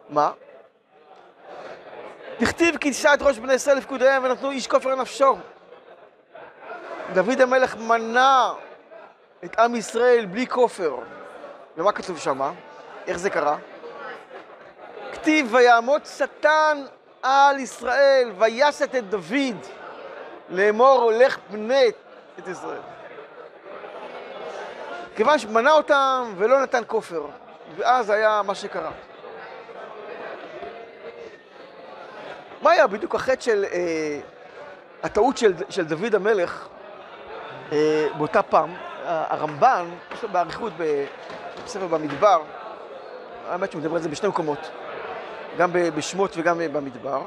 מה? 0.09 0.31
דכתיב 2.39 2.77
כי 2.77 2.91
תשע 2.91 3.13
את 3.13 3.21
ראש 3.21 3.37
בני 3.37 3.53
ישראל 3.53 3.77
לפקודיהם 3.77 4.23
ונתנו 4.23 4.51
איש 4.51 4.67
כופר 4.67 4.95
נפשו. 4.95 5.37
דוד 7.13 7.41
המלך 7.41 7.75
מנע 7.75 8.51
את 9.43 9.59
עם 9.59 9.75
ישראל 9.75 10.25
בלי 10.25 10.47
כופר. 10.47 10.95
ומה 11.77 11.91
כתוב 11.91 12.19
שמה? 12.19 12.51
איך 13.07 13.17
זה 13.17 13.29
קרה? 13.29 13.57
כתיב 15.13 15.53
ויעמוד 15.53 16.05
שטן 16.05 16.83
על 17.23 17.59
ישראל 17.59 18.31
ויסת 18.37 18.95
את 18.95 19.09
דוד 19.09 19.57
לאמור 20.49 21.01
הולך 21.01 21.37
בני 21.49 21.91
את 22.39 22.47
ישראל. 22.47 22.81
כיוון 25.15 25.39
שמנע 25.39 25.71
אותם 25.71 26.33
ולא 26.37 26.61
נתן 26.61 26.81
כופר, 26.87 27.25
ואז 27.75 28.09
היה 28.09 28.41
מה 28.45 28.55
שקרה. 28.55 28.91
מה 32.61 32.71
היה 32.71 32.87
בדיוק 32.87 33.15
החטא 33.15 33.41
של, 33.41 33.65
אה, 33.71 34.19
הטעות 35.03 35.37
של, 35.37 35.53
של 35.69 35.85
דוד 35.85 36.15
המלך 36.15 36.67
אה, 37.71 38.07
באותה 38.17 38.41
פעם? 38.43 38.73
הרמב"ן, 39.07 39.85
יש 40.13 40.23
לו 40.23 40.29
באריכות 40.29 40.73
בספר 41.65 41.87
במדבר, 41.87 42.41
האמת 43.47 43.71
שהוא 43.71 43.81
מדבר 43.81 43.95
על 43.95 44.01
זה 44.01 44.09
בשני 44.09 44.29
מקומות, 44.29 44.69
גם 45.57 45.69
בשמות 45.73 46.33
וגם 46.37 46.57
במדבר, 46.73 47.21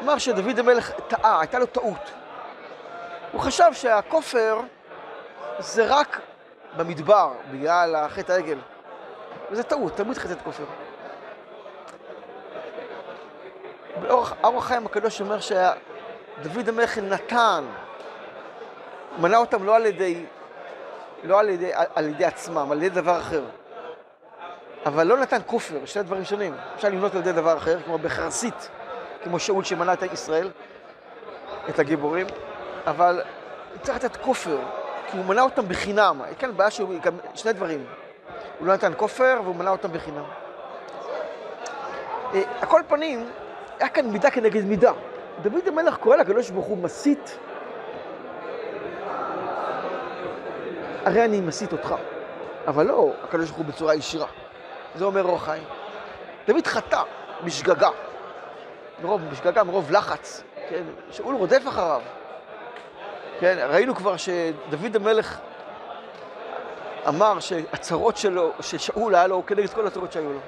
אמר 0.00 0.18
שדוד 0.18 0.58
המלך 0.58 0.90
טעה, 1.08 1.40
הייתה 1.40 1.58
לו 1.58 1.66
טעות. 1.66 2.10
הוא 3.32 3.40
חשב 3.40 3.70
שהכופר 3.72 4.60
זה 5.58 5.86
רק 5.86 6.20
במדבר, 6.76 7.32
בגלל 7.50 7.94
החטא 7.94 8.32
העגל. 8.32 8.58
וזה 9.50 9.62
טעות, 9.62 9.96
תמיד 9.96 10.18
חטאת 10.18 10.42
כופר. 10.44 10.64
באורח 14.00 14.66
חיים 14.66 14.86
הקדוש 14.86 15.20
אומר 15.20 15.38
שדוד 15.40 16.68
המלך 16.68 16.98
נתן, 16.98 17.64
מנע 19.18 19.36
אותם 19.36 19.64
לא 19.64 19.76
על 19.76 19.86
ידי, 19.86 20.24
לא 21.24 21.40
על 21.40 21.48
ידי, 21.48 21.70
על 21.94 22.04
ידי 22.04 22.24
עצמם, 22.24 22.72
על 22.72 22.82
ידי 22.82 22.94
דבר 22.94 23.18
אחר. 23.18 23.42
אבל 24.86 25.06
לא 25.06 25.16
נתן 25.16 25.38
כופר, 25.46 25.84
שני 25.84 26.02
דברים 26.02 26.24
שונים. 26.24 26.54
אפשר 26.74 26.88
למנות 26.88 27.14
על 27.14 27.20
ידי 27.20 27.32
דבר 27.32 27.56
אחר, 27.56 27.82
כמו 27.82 27.98
בחרסית, 27.98 28.68
כמו 29.24 29.38
שאול 29.38 29.64
שמנע 29.64 29.92
את 29.92 30.02
ישראל, 30.02 30.50
את 31.68 31.78
הגיבורים, 31.78 32.26
אבל 32.86 33.22
צריך 33.82 34.04
לתת 34.04 34.16
כופר, 34.16 34.58
כי 35.10 35.16
הוא 35.16 35.24
מנע 35.24 35.42
אותם 35.42 35.68
בחינם. 35.68 36.20
כאן 36.38 36.56
בעיה 36.56 36.70
שהוא, 36.70 36.94
שני 37.34 37.52
דברים. 37.52 37.86
הוא 38.58 38.66
לא 38.66 38.74
נתן 38.74 38.92
כופר 38.96 39.40
והוא 39.44 39.56
מנע 39.56 39.70
אותם 39.70 39.92
בחינם. 39.92 40.24
אה, 42.34 42.42
על 42.60 42.68
כל 42.68 42.82
פנים, 42.88 43.30
היה 43.78 43.88
כאן 43.88 44.06
מידה 44.06 44.30
כנגד 44.30 44.64
מידה. 44.64 44.92
דוד 45.42 45.68
המלך 45.68 45.96
קורא 45.96 46.16
לקדוש 46.16 46.50
ברוך 46.50 46.66
הוא 46.66 46.78
מסית. 46.78 47.38
הרי 51.04 51.24
אני 51.24 51.40
מסית 51.40 51.72
אותך. 51.72 51.94
אבל 52.66 52.86
לא 52.86 53.12
הקדוש 53.22 53.46
ברוך 53.46 53.58
הוא 53.58 53.66
בצורה 53.66 53.94
ישירה. 53.94 54.26
זה 54.94 55.04
אומר 55.04 55.24
אור 55.24 55.36
החיים. 55.36 55.64
דוד 56.46 56.66
חטא 56.66 57.02
בשגגה. 57.44 57.90
מרוב, 59.02 59.20
בשגגה, 59.30 59.64
מרוב 59.64 59.90
לחץ. 59.90 60.42
כן, 60.68 60.82
שאול 61.10 61.34
רודף 61.34 61.62
אחריו. 61.68 62.00
כן, 63.40 63.56
ראינו 63.70 63.94
כבר 63.94 64.16
שדוד 64.16 64.96
המלך 64.96 65.38
אמר 67.08 67.40
שהצרות 67.40 68.16
שלו, 68.16 68.52
ששאול 68.60 69.14
היה 69.14 69.26
לו 69.26 69.46
כנגד 69.46 69.68
כל 69.68 69.86
הצרות 69.86 70.12
שהיו 70.12 70.32
לו. 70.32 70.38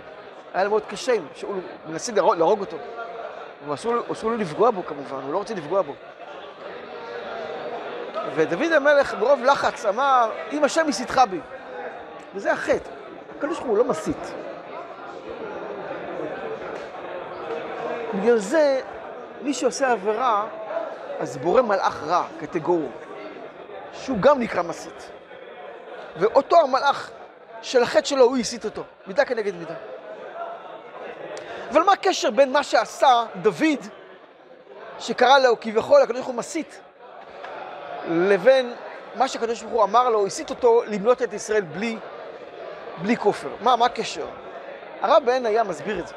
היה 0.54 0.64
לו 0.64 0.70
מאוד 0.70 0.82
קשה, 0.88 1.12
שאול 1.34 1.56
מנסים 1.88 2.14
להרוג 2.16 2.60
אותו. 2.60 2.76
ואסור 3.68 3.94
לו 4.22 4.36
לפגוע 4.36 4.70
בו 4.70 4.86
כמובן, 4.86 5.22
הוא 5.22 5.32
לא 5.32 5.38
רוצה 5.38 5.54
לפגוע 5.54 5.82
בו. 5.82 5.94
ודוד 8.34 8.72
המלך 8.72 9.14
ברוב 9.18 9.44
לחץ 9.44 9.84
אמר, 9.86 10.30
אם 10.52 10.64
השם 10.64 10.88
יסיתך 10.88 11.20
בי. 11.30 11.40
וזה 12.34 12.52
החטא. 12.52 12.90
הקדוש 13.36 13.58
ברוך 13.58 13.68
הוא 13.68 13.78
לא 13.78 13.84
מסית. 13.84 14.34
בגלל 18.14 18.38
זה, 18.38 18.80
מי 19.42 19.54
שעושה 19.54 19.92
עבירה, 19.92 20.46
אז 21.18 21.36
בורא 21.36 21.62
מלאך 21.62 22.02
רע, 22.06 22.24
קטגור, 22.40 22.90
שהוא 23.92 24.18
גם 24.20 24.40
נקרא 24.40 24.62
מסית. 24.62 25.10
ואותו 26.16 26.56
המלאך 26.60 27.10
של 27.62 27.82
החטא 27.82 28.06
שלו, 28.06 28.24
הוא 28.24 28.36
הסית 28.36 28.64
אותו, 28.64 28.82
מידה 29.06 29.24
כנגד 29.24 29.54
מידה. 29.54 29.74
אבל 31.70 31.82
מה 31.82 31.92
הקשר 31.92 32.30
בין 32.30 32.52
מה 32.52 32.62
שעשה 32.62 33.24
דוד, 33.42 33.80
שקרא 34.98 35.38
לו 35.38 35.60
כביכול 35.60 36.02
הקדוש 36.02 36.16
ברוך 36.16 36.26
הוא 36.26 36.34
מסית, 36.34 36.80
לבין 38.08 38.74
מה 39.14 39.28
שהקדוש 39.28 39.62
ברוך 39.62 39.74
הוא 39.74 39.84
אמר 39.84 40.08
לו, 40.08 40.26
הסית 40.26 40.50
אותו 40.50 40.82
למנות 40.86 41.22
את 41.22 41.32
ישראל 41.32 41.62
בלי, 41.62 41.96
בלי 43.02 43.16
כופר. 43.16 43.48
מה, 43.60 43.76
מה 43.76 43.86
הקשר? 43.86 44.26
הרב 45.00 45.22
בן 45.24 45.46
היה 45.46 45.64
מסביר 45.64 45.98
את 45.98 46.08
זה. 46.08 46.14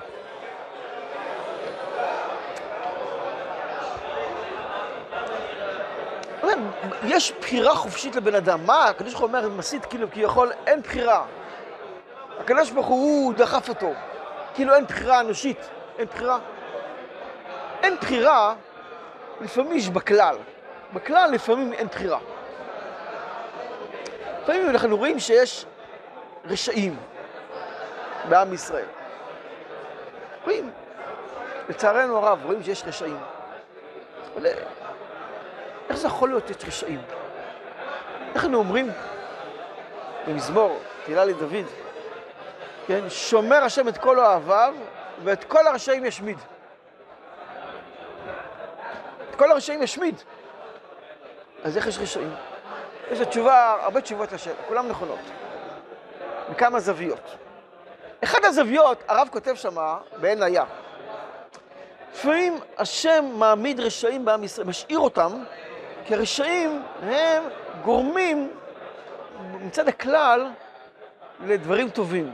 יש 7.04 7.34
בחירה 7.42 7.76
חופשית 7.76 8.16
לבן 8.16 8.36
אדם. 8.36 8.66
מה, 8.66 8.86
הקדוש 8.86 9.14
ברוך 9.14 9.22
הוא 9.22 9.28
אומר, 9.28 9.50
מסית 9.50 9.86
כאילו 9.86 10.12
כביכול, 10.12 10.52
אין 10.68 10.82
בחירה. 10.82 11.26
הקדוש 12.40 12.72
ברוך 12.72 12.88
הוא 12.88 13.34
דחף 13.34 13.70
אותו. 13.70 13.92
כאילו 14.54 14.76
אין 14.76 14.86
בחירה 14.86 15.20
אנושית, 15.20 15.70
אין 15.98 16.08
בחירה. 16.08 16.40
אין 17.84 17.96
בחירה, 17.96 18.56
לפעמים 19.42 19.78
יש 19.78 19.90
בכלל. 19.90 20.38
בכלל 20.94 21.32
לפעמים 21.32 21.74
אין 21.74 21.88
בחירה. 21.88 22.20
לפעמים 24.44 24.70
אנחנו 24.70 24.98
רואים 24.98 25.20
שיש 25.20 25.66
רשעים 26.46 26.98
בעם 28.30 28.54
ישראל. 28.54 28.86
רואים, 30.44 30.72
לצערנו 31.70 32.18
הרב, 32.18 32.40
רואים 32.46 32.64
שיש 32.64 32.84
רשעים. 32.88 33.18
אבל 34.34 34.46
איך 35.90 35.98
זה 35.98 36.08
יכול 36.08 36.30
להיות 36.30 36.48
שיש 36.48 36.66
רשעים? 36.68 37.02
אנחנו 38.36 38.58
אומרים 38.58 38.92
במזמור, 40.28 40.80
תהילה 41.06 41.26
לדוד, 41.26 41.66
כן? 42.88 43.10
שומר 43.10 43.64
השם 43.64 43.88
את 43.88 43.98
כל 43.98 44.20
אוהביו 44.20 44.74
ואת 45.24 45.44
כל 45.44 45.68
הרשעים 45.68 46.06
ישמיד. 46.06 46.38
את 49.30 49.36
כל 49.36 49.52
הרשעים 49.52 49.84
ישמיד. 49.84 50.16
אז 51.64 51.78
איך 51.78 51.88
יש 51.88 51.98
רשעים? 52.00 52.34
יש 53.12 53.20
תשובה, 53.20 53.78
הרבה 53.82 54.02
תשובות 54.02 54.32
לשאלה, 54.32 54.56
כולן 54.68 54.88
נכונות. 54.88 55.20
מכמה 56.50 56.80
זוויות. 56.80 57.36
אחת 58.24 58.44
הזוויות, 58.44 59.04
הרב 59.08 59.28
כותב 59.32 59.56
שמה, 59.56 59.98
בעין 60.18 60.44
היה. 60.44 60.64
לפעמים 62.14 62.60
השם 62.78 63.26
מעמיד 63.34 63.80
רשעים 63.80 64.26
בעם 64.26 64.44
ישראל, 64.44 64.68
משאיר 64.68 65.00
אותם, 65.00 65.44
כי 66.06 66.14
הרשעים 66.14 66.84
הם 67.02 67.44
גורמים 67.82 68.52
מצד 69.60 69.88
הכלל 69.88 70.48
לדברים 71.46 71.90
טובים 71.90 72.32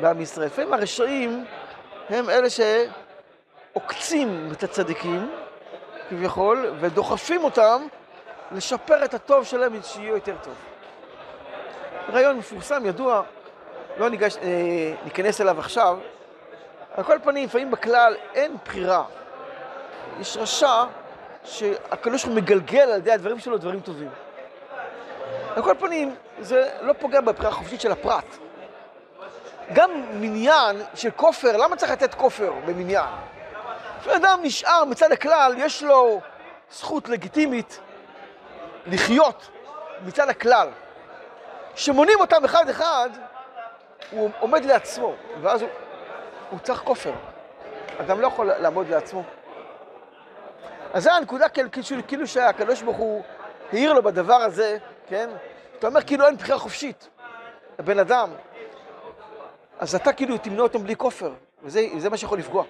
בעם 0.00 0.20
ישראל. 0.20 0.46
לפעמים 0.46 0.74
הרשעים 0.74 1.44
הם 2.08 2.30
אלה 2.30 2.48
שעוקצים 2.50 4.48
את 4.52 4.62
הצדיקים, 4.62 5.30
כביכול, 6.08 6.72
ודוחפים 6.80 7.44
אותם 7.44 7.86
לשפר 8.52 9.04
את 9.04 9.14
הטוב 9.14 9.44
שלהם 9.44 9.82
שיהיה 9.82 10.10
יותר 10.10 10.34
טוב. 10.42 10.54
רעיון 12.12 12.36
מפורסם, 12.36 12.86
ידוע, 12.86 13.22
לא 13.96 14.08
ניגש, 14.08 14.36
אה, 14.36 14.94
ניכנס 15.04 15.40
אליו 15.40 15.58
עכשיו. 15.58 15.98
על 16.96 17.04
כל 17.04 17.18
פנים, 17.22 17.44
לפעמים 17.44 17.70
בכלל 17.70 18.16
אין 18.34 18.56
בחירה. 18.64 19.04
יש 20.20 20.36
רשע 20.36 20.84
שהקדוש 21.44 22.24
ברוך 22.24 22.36
הוא 22.36 22.42
מגלגל 22.42 22.80
על 22.80 22.98
ידי 22.98 23.12
הדברים 23.12 23.38
שלו 23.38 23.58
דברים 23.58 23.80
טובים. 23.80 24.08
על 25.56 25.62
כל 25.62 25.74
פנים, 25.78 26.14
זה 26.40 26.68
לא 26.80 26.92
פוגע 26.92 27.20
בבחירה 27.20 27.48
החופשית 27.48 27.80
של 27.80 27.92
הפרט. 27.92 28.38
גם 29.72 29.90
מניין 30.12 30.82
של 30.94 31.10
כופר, 31.10 31.56
למה 31.56 31.76
צריך 31.76 31.92
לתת 31.92 32.14
כופר 32.14 32.52
במניין? 32.66 33.08
כשאדם 34.00 34.38
נשאר 34.42 34.84
מצד 34.84 35.12
הכלל, 35.12 35.54
יש 35.56 35.82
לו 35.82 36.20
זכות 36.70 37.08
לגיטימית 37.08 37.80
לחיות 38.86 39.50
מצד 40.06 40.28
הכלל. 40.28 40.68
כשמונים 41.74 42.20
אותם 42.20 42.44
אחד-אחד, 42.44 43.10
הוא 44.10 44.30
עומד 44.40 44.64
לעצמו, 44.64 45.14
ואז 45.42 45.62
הוא, 45.62 45.70
הוא 46.50 46.58
צריך 46.58 46.80
כופר. 46.80 47.12
אדם 48.00 48.20
לא 48.20 48.26
יכול 48.26 48.46
לעמוד 48.46 48.88
לעצמו. 48.88 49.22
אז 50.92 51.02
זו 51.02 51.10
הנקודה 51.10 51.48
כאילו, 51.48 51.68
כאילו 52.06 52.26
שהקדוש 52.26 52.82
ברוך 52.82 52.96
הוא 52.96 53.22
העיר 53.72 53.92
לו 53.92 54.02
בדבר 54.02 54.34
הזה, 54.34 54.78
כן? 55.08 55.30
אתה 55.78 55.86
אומר 55.86 56.02
כאילו 56.02 56.26
אין 56.26 56.36
בחירה 56.36 56.58
חופשית 56.58 57.08
לבן 57.78 57.98
אדם, 57.98 58.30
אז 59.78 59.94
אתה 59.94 60.12
כאילו 60.12 60.38
תמנע 60.38 60.62
אותם 60.62 60.82
בלי 60.82 60.96
כופר, 60.96 61.32
וזה 61.62 62.10
מה 62.10 62.16
שיכול 62.16 62.38
לפגוע. 62.38 62.64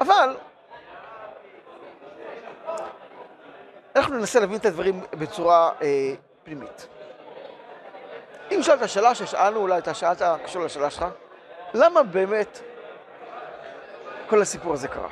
אבל 0.00 0.36
אנחנו 3.96 4.16
ננסה 4.16 4.40
להבין 4.40 4.58
את 4.58 4.66
הדברים 4.66 5.00
בצורה 5.12 5.70
אה, 5.82 6.14
פנימית. 6.44 6.86
אם 8.50 8.62
שאלת 8.62 8.82
השאלה 8.82 9.14
ששאלנו, 9.14 9.60
אולי 9.60 9.78
אתה 9.78 9.94
שאלת, 9.94 10.22
קשור 10.44 10.62
לשאלה 10.62 10.90
שלך, 10.90 11.04
למה 11.74 12.02
באמת 12.02 12.60
כל 14.28 14.42
הסיפור 14.42 14.72
הזה 14.72 14.88
קרה? 14.88 15.08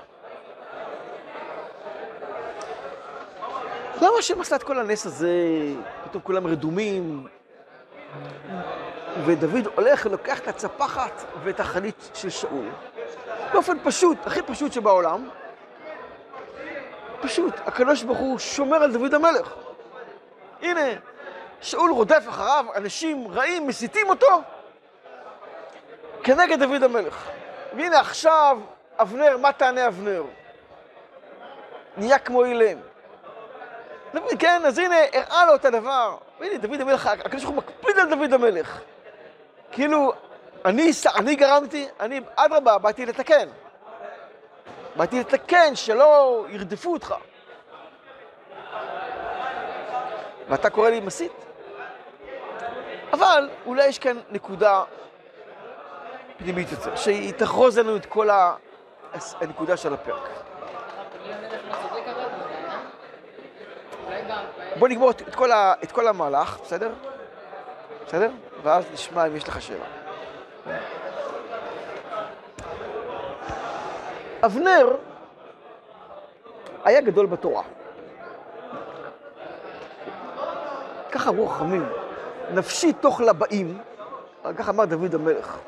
למה 3.96 4.18
השם 4.18 4.40
עשה 4.40 4.56
את 4.56 4.62
כל 4.62 4.78
הנס 4.78 5.06
הזה, 5.06 5.34
פתאום 6.04 6.22
כולם 6.22 6.46
רדומים, 6.46 7.26
ודוד 9.24 9.66
הולך 9.74 10.06
ולוקח 10.06 10.38
את 10.38 10.48
הצפחת 10.48 11.24
ואת 11.42 11.60
החנית 11.60 12.10
של 12.14 12.30
שאול. 12.30 12.66
באופן 13.52 13.76
פשוט, 13.84 14.18
הכי 14.26 14.42
פשוט 14.42 14.72
שבעולם, 14.72 15.28
פשוט, 17.20 17.54
הקדוש 17.66 18.02
ברוך 18.02 18.18
הוא 18.18 18.38
שומר 18.38 18.82
על 18.82 18.92
דוד 18.92 19.14
המלך. 19.14 19.54
הנה, 20.62 20.86
שאול 21.60 21.90
רודף 21.90 22.24
אחריו, 22.28 22.66
אנשים 22.76 23.28
רעים 23.28 23.66
מסיתים 23.66 24.08
אותו 24.08 24.42
כנגד 26.22 26.58
דוד 26.58 26.82
המלך. 26.82 27.28
והנה 27.76 28.00
עכשיו, 28.00 28.58
אבנר, 28.98 29.36
מה 29.36 29.52
תענה 29.52 29.86
אבנר? 29.86 30.22
נהיה 31.96 32.18
כמו 32.18 32.44
אילם. 32.44 32.78
כן, 34.38 34.62
אז 34.66 34.78
הנה, 34.78 34.96
הראה 35.12 35.46
לו 35.46 35.54
את 35.54 35.64
הדבר. 35.64 36.16
והנה, 36.40 36.58
דוד 36.58 36.80
המלך, 36.80 37.06
הקדוש 37.06 37.44
ברוך 37.44 37.54
הוא 37.56 37.62
מקפיד 37.62 37.98
על 37.98 38.08
דוד 38.08 38.32
המלך. 38.32 38.80
כאילו, 39.76 40.12
אני, 40.64 40.90
אני 41.16 41.36
גרמתי, 41.36 41.88
אני, 42.00 42.20
אדרבה, 42.36 42.78
באתי 42.78 43.06
לתקן. 43.06 43.48
באתי 44.96 45.20
לתקן, 45.20 45.74
שלא 45.74 46.44
ירדפו 46.48 46.92
אותך. 46.92 47.14
ואתה 50.48 50.70
קורא 50.70 50.90
לי 50.90 51.00
מסית? 51.00 51.32
אבל 53.12 53.50
אולי 53.66 53.86
יש 53.86 53.98
כאן 53.98 54.16
נקודה 54.30 54.82
פנימית 56.36 56.72
יותר, 56.72 56.96
שהיא 56.96 57.32
תחרוז 57.32 57.78
לנו 57.78 57.96
את 57.96 58.06
כל 58.06 58.28
הנקודה 59.40 59.76
של 59.76 59.94
הפרק. 59.94 60.28
בוא 64.78 64.88
נגמור 64.88 65.10
את 65.10 65.34
כל, 65.34 65.52
ה, 65.52 65.74
את 65.84 65.92
כל 65.92 66.08
המהלך, 66.08 66.58
בסדר? 66.62 66.92
בסדר? 68.06 68.30
ואז 68.66 68.84
נשמע 68.92 69.26
אם 69.26 69.36
יש 69.36 69.48
לך 69.48 69.62
שאלה. 69.62 69.84
אבנר 74.44 74.96
היה 76.84 77.00
גדול 77.00 77.26
בתורה. 77.26 77.62
ככה 81.12 81.30
אמרו 81.30 81.48
חכמים, 81.48 81.86
נפשי 82.54 82.92
תוך 82.92 83.20
לבאים, 83.20 83.78
כך 84.56 84.68
אמר 84.68 84.84
דוד 84.84 85.14
המלך, 85.14 85.58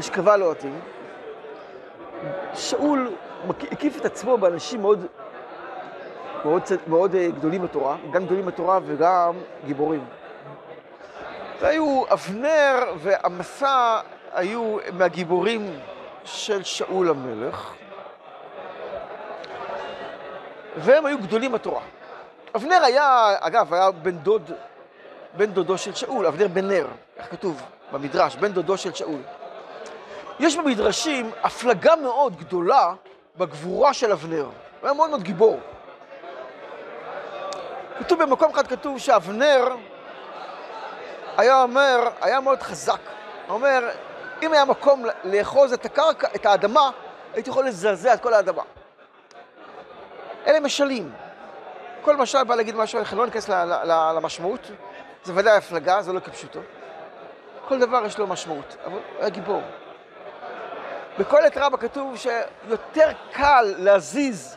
אשכבה 0.00 0.36
לו 0.36 0.46
אותי. 0.46 0.70
שאול 2.54 3.10
הקיף 3.72 4.00
את 4.00 4.04
עצמו 4.04 4.38
באנשים 4.38 4.80
מאוד, 4.80 5.06
מאוד, 6.44 6.62
מאוד 6.86 7.14
אה, 7.14 7.28
גדולים 7.30 7.62
בתורה, 7.62 7.96
גם 8.10 8.24
גדולים 8.24 8.46
בתורה 8.46 8.78
וגם 8.84 9.34
גיבורים. 9.66 10.04
והיו 11.60 12.04
אבנר 12.12 12.92
ועמסה 12.98 14.00
היו 14.32 14.76
מהגיבורים 14.92 15.80
של 16.24 16.64
שאול 16.64 17.10
המלך, 17.10 17.72
והם 20.76 21.06
היו 21.06 21.18
גדולים 21.18 21.52
בתורה. 21.52 21.80
אבנר 22.56 22.84
היה, 22.84 23.34
אגב, 23.40 23.74
היה 23.74 23.90
בן 23.90 24.16
דוד, 24.18 24.50
בן 25.36 25.46
דודו 25.46 25.78
של 25.78 25.94
שאול, 25.94 26.26
אבנר 26.26 26.48
בן 26.48 26.68
נר, 26.68 26.86
איך 27.16 27.30
כתוב 27.30 27.62
במדרש, 27.92 28.36
בן 28.36 28.52
דודו 28.52 28.76
של 28.76 28.94
שאול. 28.94 29.20
יש 30.40 30.56
במדרשים 30.56 31.30
הפלגה 31.42 31.96
מאוד 31.96 32.36
גדולה 32.36 32.94
בגבורה 33.36 33.94
של 33.94 34.12
אבנר. 34.12 34.44
הוא 34.44 34.52
היה 34.82 34.92
מאוד 34.92 35.10
מאוד 35.10 35.22
גיבור. 35.22 35.60
כתוב 37.98 38.22
במקום 38.22 38.50
אחד, 38.50 38.66
כתוב 38.66 38.98
שאבנר 38.98 39.64
היה 41.36 41.62
אומר, 41.62 42.08
היה 42.20 42.40
מאוד 42.40 42.62
חזק. 42.62 43.00
הוא 43.46 43.54
אומר, 43.54 43.88
אם 44.42 44.52
היה 44.52 44.64
מקום 44.64 45.04
לאחוז 45.24 45.72
את 45.72 45.84
הקרקע, 45.84 46.28
את 46.34 46.46
האדמה, 46.46 46.90
הייתי 47.34 47.50
יכול 47.50 47.66
לזעזע 47.66 48.14
את 48.14 48.20
כל 48.20 48.34
האדמה. 48.34 48.62
אלה 50.46 50.60
משלים. 50.60 51.12
כל 52.02 52.16
משל 52.16 52.44
בא 52.44 52.54
להגיד 52.54 52.76
משהו, 52.76 52.98
אנחנו 52.98 53.18
לא 53.18 53.26
ניכנס 53.26 53.48
למשמעות, 54.16 54.70
זה 55.24 55.32
ודאי 55.36 55.56
הפלגה, 55.56 56.02
זה 56.02 56.12
לא 56.12 56.20
כפשוטו. 56.20 56.60
כל 57.68 57.78
דבר 57.78 58.06
יש 58.06 58.18
לו 58.18 58.26
משמעות, 58.26 58.76
אבל 58.84 58.92
הוא 58.92 59.00
היה 59.18 59.28
גיבור. 59.28 59.62
עת 61.18 61.56
רבה 61.56 61.76
כתוב 61.76 62.16
שיותר 62.16 63.08
קל 63.32 63.74
להזיז 63.78 64.56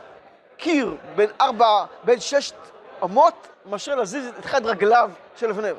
קיר 0.58 0.96
בין 1.16 1.30
ארבע, 1.42 1.86
בין 2.04 2.20
שש 2.20 2.54
אמות, 3.04 3.48
מאשר 3.66 3.96
להזיז 3.96 4.28
את 4.28 4.46
אחד 4.46 4.66
רגליו 4.66 5.12
של 5.36 5.50
אבנר. 5.50 5.76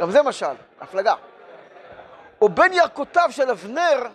גם 0.00 0.10
זה 0.10 0.22
משל, 0.22 0.54
הפלגה. 0.80 1.14
או 2.40 2.48
בין 2.48 2.72
ירקותיו 2.72 3.28
של 3.30 3.50
אבנר 3.50 4.06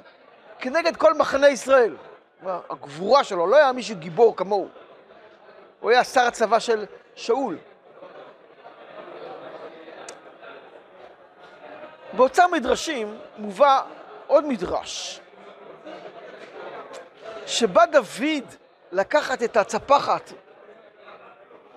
כנגד 0.59 0.97
כל 0.97 1.13
מחנה 1.13 1.49
ישראל. 1.49 1.95
הגבורה 2.43 3.23
שלו, 3.23 3.47
לא 3.47 3.55
היה 3.55 3.71
מישהו 3.71 3.95
גיבור 3.95 4.35
כמוהו. 4.35 4.67
הוא 5.79 5.91
היה 5.91 6.03
שר 6.03 6.21
הצבא 6.21 6.59
של 6.59 6.85
שאול. 7.15 7.57
באוצר 12.13 12.47
מדרשים 12.47 13.17
מובא 13.37 13.81
עוד 14.27 14.45
מדרש, 14.45 15.19
שבא 17.45 17.85
דוד 17.85 18.55
לקחת 18.91 19.43
את 19.43 19.57
הצפחת 19.57 20.31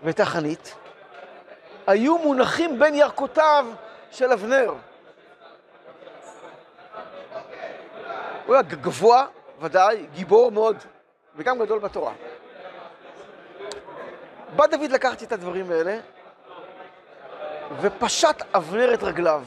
ואת 0.03 0.21
החנית, 0.21 0.75
היו 1.87 2.19
מונחים 2.19 2.79
בין 2.79 2.95
ירקותיו 2.95 3.67
של 4.13 4.33
אבנר. 4.33 4.75
הוא 8.47 8.55
היה 8.55 8.63
גבוה, 8.63 9.27
ודאי, 9.61 10.07
גיבור 10.15 10.53
מאוד, 10.53 10.77
וגם 11.37 11.59
גדול 11.59 11.79
בתורה. 11.79 12.13
בא 14.57 14.67
דוד 14.67 14.91
לקחת 14.91 15.23
את 15.23 15.33
הדברים 15.33 15.71
האלה, 15.71 15.99
ופשט 17.81 18.43
אבנר 18.55 18.95
את 18.95 19.03
רגליו. 19.03 19.43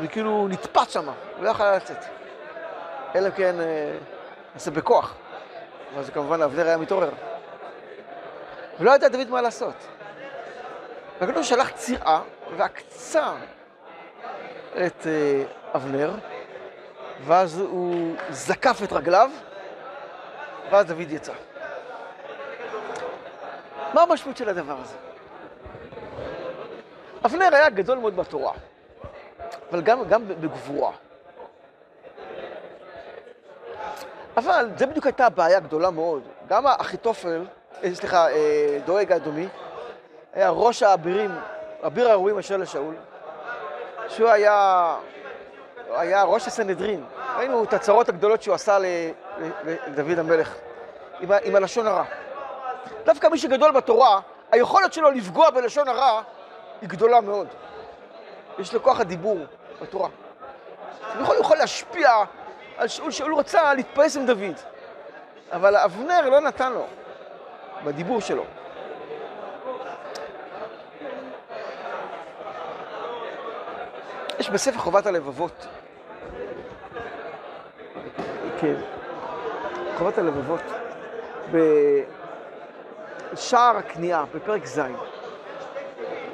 וכאילו 0.00 0.48
נתפת 0.48 0.90
שם, 0.90 1.08
הוא 1.08 1.44
לא 1.44 1.50
יכול 1.50 1.66
לצאת. 1.66 2.04
אלא 3.14 3.30
כן, 3.30 3.56
נעשה 4.54 4.70
בכוח. 4.70 5.14
אבל 5.94 6.02
כמובן 6.14 6.42
אבנר 6.42 6.66
היה 6.66 6.76
מתעורר. 6.76 7.10
ולא 8.80 8.90
ידע 8.90 9.08
דוד 9.08 9.30
מה 9.30 9.42
לעשות. 9.42 9.74
והקדוש 11.20 11.48
שלח 11.48 11.70
צירה 11.70 12.22
ועקצה 12.56 13.32
את 14.86 15.06
אה, 15.06 15.42
אבנר, 15.74 16.14
ואז 17.24 17.60
הוא 17.60 18.16
זקף 18.30 18.80
את 18.84 18.92
רגליו, 18.92 19.30
ואז 20.70 20.86
דוד 20.86 21.10
יצא. 21.10 21.32
מה 23.94 24.02
המשמעות 24.02 24.36
של 24.36 24.48
הדבר 24.48 24.76
הזה? 24.80 24.96
אבנר 27.26 27.54
היה 27.54 27.70
גדול 27.70 27.98
מאוד 27.98 28.16
בתורה, 28.16 28.52
אבל 29.70 29.80
גם, 29.80 30.04
גם 30.08 30.28
בגבורה. 30.28 30.92
אבל 34.36 34.68
זה 34.76 34.86
בדיוק 34.86 35.06
הייתה 35.06 35.28
בעיה 35.28 35.60
גדולה 35.60 35.90
מאוד. 35.90 36.22
גם 36.48 36.66
אחיתופל, 36.66 37.44
אה, 37.84 37.94
סליחה, 37.94 38.30
אה, 38.30 38.78
דואג 38.84 39.12
האדומי, 39.12 39.48
היה 40.32 40.50
ראש 40.50 40.82
האבירים, 40.82 41.30
אביר 41.86 42.08
האירועים 42.08 42.38
אשר 42.38 42.56
לשאול, 42.56 42.94
שהוא 44.08 44.28
היה, 44.28 44.96
היה 45.90 46.22
ראש 46.22 46.46
הסנהדרין. 46.46 47.04
ראינו 47.36 47.64
את 47.64 47.72
הצרות 47.72 48.08
הגדולות 48.08 48.42
שהוא 48.42 48.54
עשה 48.54 48.78
לדוד 49.86 50.18
המלך, 50.18 50.54
עם, 51.20 51.28
עם 51.44 51.56
הלשון 51.56 51.86
הרע. 51.86 52.04
דווקא 53.04 53.26
מי 53.26 53.38
שגדול 53.38 53.70
בתורה, 53.70 54.20
היכולת 54.52 54.92
שלו 54.92 55.10
לפגוע 55.10 55.50
בלשון 55.50 55.88
הרע 55.88 56.22
היא 56.80 56.88
גדולה 56.88 57.20
מאוד. 57.20 57.46
יש 58.58 58.74
לו 58.74 58.82
כוח 58.82 59.00
הדיבור 59.00 59.38
בתורה. 59.82 60.08
הוא 61.14 61.22
יכול, 61.22 61.36
יכול 61.40 61.56
להשפיע 61.56 62.10
על 62.76 62.88
שאול, 62.88 63.10
שאול 63.10 63.34
רוצה 63.34 63.74
להתפעס 63.74 64.16
עם 64.16 64.26
דוד. 64.26 64.56
אבל 65.52 65.76
אבנר 65.76 66.28
לא 66.28 66.40
נתן 66.40 66.72
לו 66.72 66.86
בדיבור 67.84 68.20
שלו. 68.20 68.44
בספר 74.52 74.78
חובת 74.78 75.06
הלבבות, 75.06 75.66
כן, 78.60 78.74
חובת 79.98 80.18
הלבבות, 80.18 80.60
בשער 83.32 83.76
הכניעה, 83.76 84.24
בפרק 84.34 84.66
ז', 84.66 84.80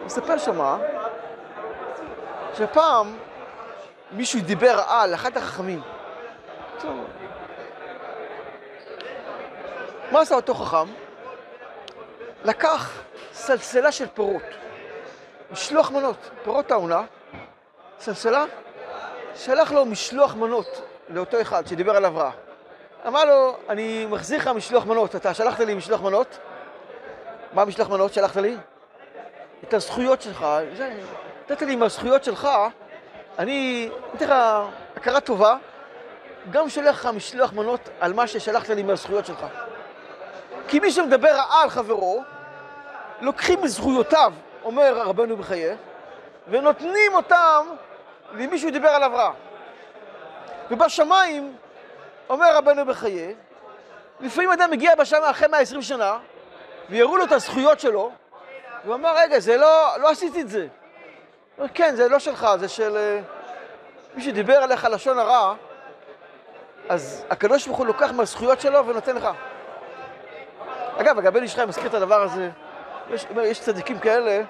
מספר 0.05 0.39
שמה 0.39 0.79
שפעם 2.55 3.17
מישהו 4.13 4.41
דיבר 4.41 4.81
על 4.87 5.15
אחד 5.15 5.37
החכמים. 5.37 5.81
מה 10.13 10.21
עשה 10.21 10.35
אותו 10.35 10.55
חכם? 10.55 10.93
לקח 12.45 13.03
סלסלה 13.33 13.93
של 13.93 14.07
פירות, 14.15 14.43
משלוח 15.51 15.91
מנות, 15.91 16.31
פירות 16.45 16.71
העונה, 16.71 17.03
סלסלה, 18.01 18.45
שלח 19.35 19.73
לו 19.73 19.85
משלוח 19.85 20.35
מנות 20.35 20.83
לאותו 21.09 21.41
אחד 21.41 21.67
שדיבר 21.67 21.97
עליו 21.97 22.17
רע. 22.17 22.31
אמר 23.07 23.25
לו, 23.25 23.57
אני 23.69 24.07
מחזיר 24.07 24.39
לך 24.39 24.49
משלוח 24.49 24.87
מנות, 24.87 25.17
אתה 25.17 25.35
שלחת 25.35 25.61
לי 25.61 25.75
משלוח 25.75 26.01
מנות? 26.01 26.39
מה 27.53 27.65
משלוח 27.65 27.89
מנות 27.89 28.13
שלחת 28.13 28.37
לי? 28.37 28.57
את 29.65 29.75
הזכויות 29.75 30.23
שלך, 30.23 30.47
נתת 31.45 31.63
לי 31.63 31.73
עם 31.73 31.83
הזכויות 31.83 32.25
שלך, 32.25 32.49
אני 33.39 33.91
אתן 34.15 34.25
לך 34.25 34.35
הכרה 34.97 35.21
טובה, 35.21 35.57
גם 36.51 36.69
שולח 36.69 36.95
לך 36.95 37.07
משלוח 37.07 37.53
מנות 37.53 37.81
על 38.01 38.13
מה 38.13 38.27
ששלחת 38.27 38.69
לי 38.69 38.83
מהזכויות 38.83 39.27
שלך. 39.27 39.47
כי 40.69 40.79
מי 40.79 40.91
שמדבר 40.91 41.29
רעה 41.29 41.63
על 41.63 41.71
חברו, 41.71 42.23
לוקחים 43.21 43.63
מזכויותיו, 43.63 44.33
אומר 44.65 45.03
רבנו 45.05 45.37
בחיי, 45.37 45.77
ונותנים 46.49 47.15
אותם 47.15 47.67
למי 48.37 48.59
שהוא 48.59 48.70
דיבר 48.70 48.88
עליו 48.88 49.11
רע. 49.14 49.33
ובשמיים, 50.70 51.57
אומר 52.29 52.57
רבנו 52.57 52.87
בחיי, 52.87 53.35
לפעמים 54.20 54.51
אדם 54.51 54.70
מגיע 54.70 54.94
בשמיים 54.94 55.25
אחרי 55.25 55.49
120 55.49 55.83
שנה, 55.83 56.18
ויראו 56.90 57.16
לו 57.16 57.25
את 57.25 57.33
הזכויות 57.33 57.81
שלו, 57.81 58.12
והוא 58.85 58.94
אמר, 58.94 59.16
רגע, 59.16 59.38
זה 59.38 59.57
לא, 59.57 59.99
לא 60.01 60.11
עשיתי 60.11 60.40
את 60.40 60.49
זה. 60.49 60.61
הוא 60.61 60.68
אומר, 61.59 61.68
כן, 61.75 61.94
זה 61.94 62.09
לא 62.09 62.18
שלך, 62.18 62.46
זה 62.61 62.68
של 62.68 62.96
uh, 62.96 64.16
מי 64.16 64.22
שדיבר 64.22 64.57
עליך 64.57 64.85
לשון 64.85 65.18
הרע, 65.18 65.55
אז 66.88 67.25
הקדוש 67.31 67.66
ברוך 67.66 67.79
הוא 67.79 67.87
לוקח 67.87 68.11
מהזכויות 68.11 68.61
שלו 68.61 68.87
ונותן 68.87 69.16
לך. 69.16 69.29
אגב, 70.96 71.18
אגב, 71.18 71.35
בן 71.35 71.42
איש 71.42 71.55
חי 71.55 71.64
מזכיר 71.64 71.87
את 71.87 71.94
הדבר 71.94 72.22
הזה, 72.22 72.51
יש, 73.11 73.27
יש 73.42 73.61
צדיקים 73.61 73.99
כאלה, 73.99 74.42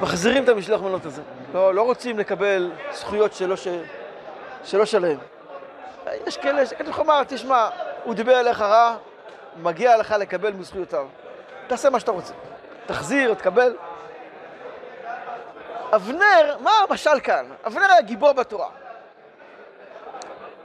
מחזירים 0.00 0.44
את 0.44 0.48
המשלוח 0.48 0.80
מנות 0.80 1.06
הזה. 1.06 1.22
לא, 1.54 1.74
לא 1.74 1.82
רוצים 1.82 2.18
לקבל 2.18 2.70
זכויות 2.92 3.32
שלא, 3.32 3.56
ש... 3.56 3.68
שלא 4.64 4.84
שלהם. 4.84 5.18
יש 6.26 6.36
כאלה 6.36 6.66
שכתוב 6.66 6.88
לך 6.88 7.00
אמר, 7.00 7.24
תשמע, 7.24 7.68
הוא 8.04 8.14
דיבר 8.14 8.34
עליך 8.34 8.60
רע, 8.60 8.96
מגיע 9.62 9.96
לך 9.96 10.14
לקבל 10.18 10.52
מזכויותיו. 10.52 11.06
תעשה 11.66 11.90
מה 11.90 12.00
שאתה 12.00 12.10
רוצה. 12.10 12.34
תחזיר, 12.86 13.34
תקבל. 13.34 13.76
אבנר, 15.94 16.56
מה 16.60 16.70
המשל 16.88 17.20
כאן? 17.22 17.46
אבנר 17.66 17.92
היה 17.92 18.00
גיבור 18.00 18.32
בתורה. 18.32 18.68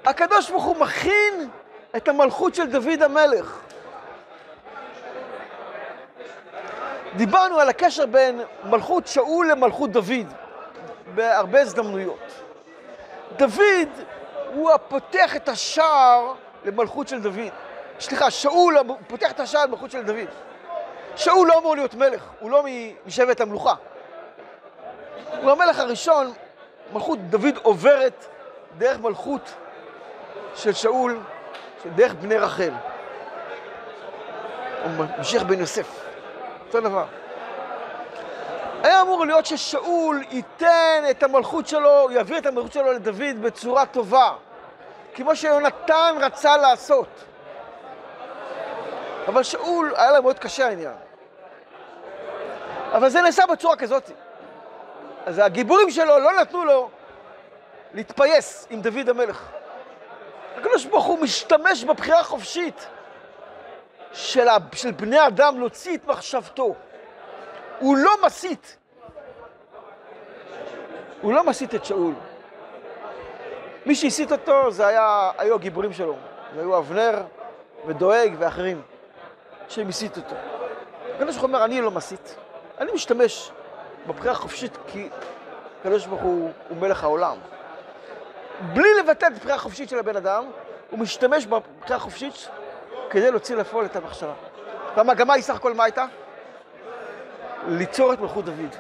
הקדוש 0.06 0.50
ברוך 0.50 0.64
הוא 0.64 0.76
מכין 0.78 1.50
את 1.96 2.08
המלכות 2.08 2.56
של 2.56 2.72
דוד 2.72 3.02
המלך. 3.02 3.60
דיברנו 7.18 7.60
על 7.60 7.70
הקשר 7.70 8.06
בין 8.06 8.42
מלכות 8.64 9.08
שאול 9.08 9.52
למלכות 9.52 9.92
דוד 9.92 10.34
בהרבה 11.16 11.62
הזדמנויות. 11.62 12.20
דוד 13.38 13.90
הוא 14.54 14.72
הפותח 14.72 15.36
את 15.36 15.50
השער 15.50 16.34
למלכות 16.66 17.08
של 17.08 17.22
דוד. 17.22 17.52
סליחה, 18.00 18.32
שאול 18.32 18.78
פותח 19.08 19.32
את 19.32 19.40
השער 19.40 19.66
למלכות 19.66 19.92
של 19.92 20.04
דוד. 20.04 20.28
שאול 21.16 21.48
לא 21.48 21.60
אמור 21.60 21.76
להיות 21.76 21.96
מלך, 21.96 22.24
הוא 22.40 22.52
לא 22.52 22.64
משבט 23.06 23.42
המלוכה. 23.42 23.74
הוא 25.42 25.52
המלך 25.52 25.80
הראשון, 25.80 26.34
מלכות 26.94 27.20
דוד 27.20 27.58
עוברת 27.64 28.26
דרך 28.78 29.00
מלכות 29.00 29.54
של 30.56 30.74
שאול, 30.74 31.20
דרך 31.96 32.14
בני 32.14 32.38
רחל. 32.38 32.72
ממשיך 34.98 35.44
בן 35.44 35.60
יוסף. 35.60 36.07
אותו 36.68 36.82
דבר. 36.82 37.06
היה 38.84 39.02
אמור 39.02 39.26
להיות 39.26 39.46
ששאול 39.46 40.24
ייתן 40.32 41.04
את 41.10 41.24
המלכות 41.24 41.68
שלו, 41.68 42.12
יעביר 42.12 42.38
את 42.38 42.46
המלכות 42.46 42.74
שלו 42.74 42.94
לדוד 42.94 43.42
בצורה 43.42 43.86
טובה, 43.86 44.34
כמו 45.16 45.36
שיונתן 45.36 46.16
רצה 46.22 46.58
לעשות. 46.58 47.08
אבל 49.28 49.44
שאול, 49.44 49.94
היה 49.96 50.12
לה 50.12 50.22
מאוד 50.22 50.40
קשה 50.40 50.68
העניין. 50.68 50.94
אבל 52.92 53.10
זה 53.10 53.22
נעשה 53.22 53.46
בצורה 53.46 53.76
כזאת. 53.76 54.12
אז 55.26 55.40
הגיבורים 55.40 55.92
שלו 55.92 56.20
לא 56.20 56.34
נתנו 56.42 56.66
לו 56.66 56.90
להתפייס 57.94 58.68
עם 58.70 58.82
דוד 58.82 59.10
המלך. 59.10 59.44
הקדוש 60.58 60.86
ברוך 60.86 61.06
הוא 61.06 61.20
משתמש 61.20 61.84
בבחירה 61.84 62.20
החופשית 62.20 62.88
של. 64.14 64.48
של 64.74 64.92
בני 64.92 65.28
אדם 65.28 65.60
להוציא 65.60 65.98
את 65.98 66.08
מחשבתו. 66.08 66.76
הוא 67.80 67.98
לא 67.98 68.12
מסית. 68.26 68.78
הוא 71.22 71.34
לא 71.34 71.44
מסית 71.44 71.76
את 71.76 71.86
שאול. 71.86 72.14
מי 73.86 73.96
שהסית 73.96 74.32
אותו 74.32 74.72
זה 74.72 74.88
היה, 74.88 75.32
היו 75.38 75.56
הגיבורים 75.56 75.94
שלו. 75.94 76.16
זה 76.56 76.62
היו 76.62 76.78
אבנר 76.78 77.24
ודואג 77.86 78.36
ואחרים 78.38 78.82
שהם 79.70 79.90
הסיתו 79.90 80.22
אותו. 80.22 80.36
הקדוש 81.16 81.36
ברוך 81.36 81.38
הוא 81.38 81.48
אומר, 81.48 81.66
אני 81.66 81.82
לא 81.82 81.92
מסית. 81.92 82.36
אני 82.80 82.92
משתמש 82.92 83.52
בבחירה 84.08 84.32
החופשית 84.32 84.78
כי 84.88 85.10
הקדוש 85.80 86.06
ברוך 86.06 86.22
הוא, 86.22 86.52
הוא 86.70 86.78
מלך 86.78 87.04
העולם. 87.04 87.38
בלי 88.74 88.90
לבטל 89.00 89.28
את 89.28 89.32
הבחירה 89.32 89.56
החופשית 89.56 89.90
של 89.90 90.00
הבן 90.00 90.16
אדם, 90.16 90.46
הוא 90.90 91.00
משתמש 91.00 91.46
בבחירה 91.46 91.98
החופשית 91.98 92.50
כדי 93.10 93.32
להוציא 93.32 93.56
לפועל 93.56 93.86
את 93.86 93.96
המחשבה. 93.96 94.34
והמגמה 94.96 95.34
היא 95.34 95.44
סך 95.44 95.56
הכל 95.56 95.74
מה 95.74 95.84
הייתה? 95.84 96.06
ליצור 97.68 98.14
את 98.14 98.20
מלכות 98.20 98.46
דוד. 98.46 98.76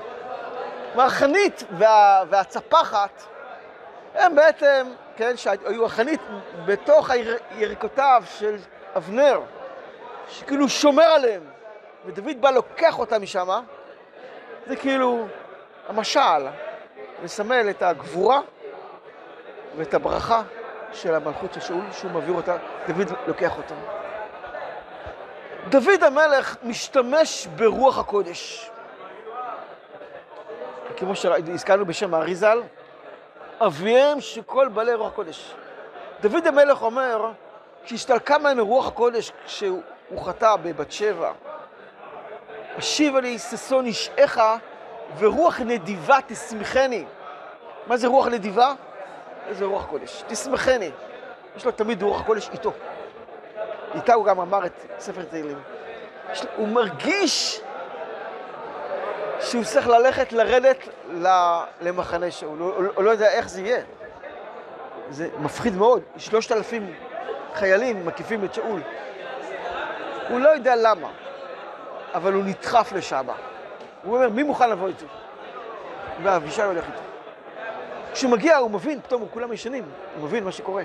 כלומר, 0.94 1.08
החנית 1.08 1.64
וה, 1.78 2.24
והצפחת 2.30 3.24
הם 4.16 4.36
בעצם, 4.36 4.88
כן, 5.16 5.38
שהיו 5.38 5.86
החנית 5.86 6.22
בתוך 6.66 7.10
יריקותיו 7.52 8.24
של 8.38 8.58
אבנר, 8.98 9.42
שכאילו 10.30 10.70
שומר 10.70 11.04
עליהם, 11.04 11.42
ודוד 12.06 12.42
בא 12.42 12.50
לוקח 12.50 13.00
אותם 13.00 13.22
משם, 13.22 13.48
זה 14.68 14.76
כאילו 14.76 15.28
המשל, 15.88 16.48
מסמל 17.24 17.70
את 17.70 17.84
הגבורה 17.84 18.42
ואת 19.78 19.94
הברכה 19.94 20.42
של 20.94 21.16
המלכות 21.16 21.54
של 21.54 21.60
שאול, 21.60 21.84
שהוא 21.92 22.12
מעביר 22.12 22.34
אותה, 22.34 22.58
דוד 22.88 23.12
לוקח 23.28 23.58
אותה. 23.58 23.97
דוד 25.70 26.04
המלך 26.04 26.56
משתמש 26.64 27.48
ברוח 27.56 27.98
הקודש. 28.00 28.70
כמו 30.98 31.16
שהזכרנו 31.16 31.86
בשם 31.86 32.14
האריזל, 32.14 32.62
אביהם 33.60 34.22
של 34.22 34.42
כל 34.42 34.68
בעלי 34.68 34.94
רוח 34.94 35.08
הקודש. 35.08 35.56
דוד 36.22 36.48
המלך 36.48 36.82
אומר, 36.82 37.32
כשהסתלקה 37.84 38.38
ממנו 38.38 38.66
רוח 38.66 38.88
הקודש 38.88 39.32
כשהוא 39.46 39.82
חטא 40.26 40.56
בבת 40.56 40.92
שבע, 40.92 41.32
השיבה 42.78 43.22
לי 43.22 43.40
ששון 43.40 43.86
אישך 43.86 44.40
ורוח 45.18 45.60
נדיבה 45.60 46.18
תשמחני. 46.28 47.06
מה 47.88 47.98
זה 47.98 48.08
רוח 48.08 48.28
נדיבה? 48.28 48.74
איזה 49.48 49.66
רוח 49.66 49.86
קודש. 49.86 50.24
תשמחני. 50.28 50.92
יש 51.56 51.66
לו 51.66 51.72
תמיד 51.72 52.02
רוח 52.04 52.22
הקודש 52.22 52.50
איתו. 52.50 52.74
איתה 53.98 54.14
הוא 54.14 54.26
גם 54.26 54.40
אמר 54.40 54.66
את 54.66 54.72
ספר 55.00 55.24
תהילים. 55.24 55.58
הוא 56.56 56.68
מרגיש 56.68 57.62
שהוא 59.40 59.64
צריך 59.64 59.88
ללכת, 59.88 60.34
לרדת 60.34 60.78
למחנה 61.82 62.32
שאול, 62.32 62.60
הוא, 62.60 62.74
הוא 62.96 63.04
לא 63.04 63.10
יודע 63.10 63.30
איך 63.30 63.50
זה 63.50 63.62
יהיה. 63.62 63.82
זה 65.10 65.30
מפחיד 65.40 65.76
מאוד, 65.76 66.02
שלושת 66.18 66.52
אלפים 66.52 66.94
חיילים 67.54 68.06
מקיפים 68.06 68.46
את 68.46 68.54
שאול. 68.54 68.82
הוא 70.30 70.40
לא 70.40 70.50
יודע 70.50 70.76
למה, 70.76 71.08
אבל 72.14 72.34
הוא 72.34 72.44
נדחף 72.44 72.92
לשם. 72.92 73.28
הוא 74.04 74.16
אומר, 74.16 74.30
מי 74.30 74.44
מוכן 74.44 74.70
לבוא 74.70 74.88
איתי? 74.88 75.06
ואבישי 76.24 76.62
הולך 76.62 76.86
איתו. 76.86 77.00
כשהוא 78.14 78.32
מגיע, 78.32 78.58
הוא 78.58 78.72
מבין, 78.72 79.02
פתאום 79.02 79.26
כולם 79.34 79.54
ישנים, 79.54 79.84
הוא 80.16 80.24
מבין 80.24 80.44
מה 80.44 80.52
שקורה. 80.52 80.84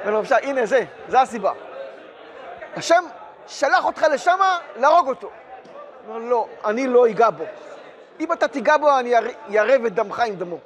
אומר 0.00 0.12
לו, 0.12 0.18
אבישי, 0.18 0.34
הנה 0.42 0.66
זה, 0.66 0.84
זה 1.08 1.20
הסיבה. 1.20 1.52
השם 2.76 3.04
שלח 3.46 3.84
אותך 3.84 4.02
לשמה 4.12 4.58
להרוג 4.76 5.08
אותו. 5.08 5.30
אומר, 6.08 6.18
לא, 6.18 6.46
אני 6.64 6.86
לא 6.86 7.08
אגע 7.08 7.30
בו. 7.30 7.44
אם 8.20 8.32
אתה 8.32 8.48
תיגע 8.48 8.76
בו, 8.76 8.98
אני 8.98 9.14
ירב 9.48 9.84
את 9.84 9.94
דמך 9.94 10.20
עם 10.20 10.34
דמו. 10.34 10.58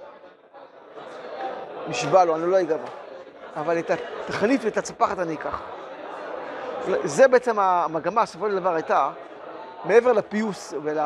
נשבע 1.88 2.24
לו, 2.24 2.36
אני 2.36 2.50
לא 2.50 2.60
אגע 2.60 2.76
בו. 2.76 2.86
אבל 3.56 3.78
את 3.78 3.90
התכלית 3.90 4.60
ואת 4.64 4.76
הצפחת 4.76 5.18
אני 5.18 5.34
אקח. 5.34 5.60
זה 7.04 7.28
בעצם 7.28 7.58
המגמה, 7.58 8.22
בסופו 8.22 8.48
של 8.48 8.56
דבר 8.56 8.74
הייתה, 8.74 9.10
מעבר 9.84 10.12
לפיוס 10.12 10.74
ול... 10.82 10.98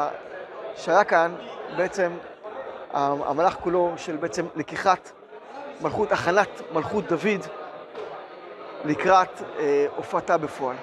שהיה 0.76 1.04
כאן, 1.04 1.34
בעצם 1.76 2.12
המהלך 2.92 3.54
כולו 3.54 3.92
של 3.96 4.16
בעצם 4.16 4.46
לקיחת 4.56 5.10
מלכות, 5.80 6.12
הכנת 6.12 6.48
מלכות 6.72 7.04
דוד 7.06 7.46
לקראת 8.84 9.42
אה, 9.58 9.86
הופעתה 9.96 10.38
בפועל. 10.38 10.76